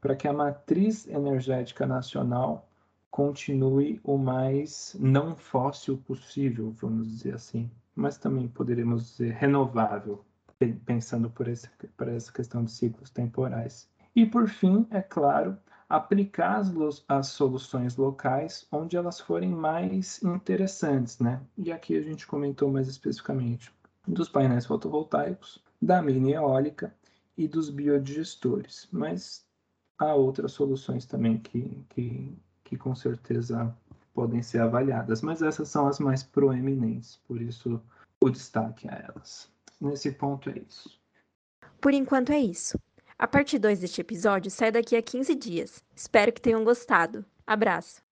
para 0.00 0.16
que 0.16 0.26
a 0.26 0.32
matriz 0.32 1.06
energética 1.06 1.86
nacional 1.86 2.68
continue 3.10 4.00
o 4.02 4.16
mais 4.16 4.96
não 4.98 5.36
fóssil 5.36 5.98
possível, 5.98 6.70
vamos 6.72 7.08
dizer 7.08 7.34
assim, 7.34 7.70
mas 7.94 8.18
também 8.18 8.48
poderemos 8.48 9.10
dizer 9.10 9.32
renovável, 9.34 10.24
pensando 10.84 11.30
por, 11.30 11.48
esse, 11.48 11.68
por 11.96 12.08
essa 12.08 12.32
questão 12.32 12.64
de 12.64 12.70
ciclos 12.70 13.10
temporais. 13.10 13.88
E 14.14 14.24
por 14.24 14.48
fim, 14.48 14.86
é 14.90 15.02
claro, 15.02 15.56
aplicar 15.88 16.56
as, 16.56 17.04
as, 17.08 17.28
soluções 17.28 17.96
locais 17.96 18.66
onde 18.72 18.96
elas 18.96 19.20
forem 19.20 19.50
mais 19.50 20.22
interessantes, 20.22 21.18
né? 21.18 21.40
E 21.56 21.70
aqui 21.70 21.96
a 21.96 22.02
gente 22.02 22.26
comentou 22.26 22.70
mais 22.70 22.88
especificamente 22.88 23.72
dos 24.06 24.28
painéis 24.28 24.66
fotovoltaicos, 24.66 25.62
da 25.80 26.00
mini 26.02 26.32
eólica 26.32 26.94
e 27.36 27.46
dos 27.46 27.70
biodigestores, 27.70 28.88
mas 28.90 29.44
há 29.98 30.14
outras 30.14 30.52
soluções 30.52 31.04
também 31.04 31.38
que, 31.38 31.84
que, 31.90 32.36
que 32.64 32.76
com 32.76 32.94
certeza 32.94 33.74
podem 34.14 34.42
ser 34.42 34.60
avaliadas, 34.60 35.20
mas 35.22 35.42
essas 35.42 35.68
são 35.68 35.86
as 35.86 35.98
mais 35.98 36.22
proeminentes, 36.22 37.20
por 37.28 37.40
isso 37.40 37.80
o 38.20 38.30
destaque 38.30 38.88
a 38.88 38.94
elas. 38.94 39.50
Nesse 39.80 40.10
ponto 40.12 40.48
é 40.48 40.58
isso. 40.58 40.98
Por 41.80 41.92
enquanto 41.92 42.32
é 42.32 42.38
isso. 42.38 42.78
A 43.18 43.26
parte 43.26 43.58
2 43.58 43.80
deste 43.80 44.02
episódio 44.02 44.50
sai 44.50 44.70
daqui 44.70 44.94
a 44.94 45.02
15 45.02 45.34
dias. 45.34 45.82
Espero 45.94 46.30
que 46.32 46.40
tenham 46.40 46.62
gostado. 46.62 47.24
Abraço! 47.46 48.05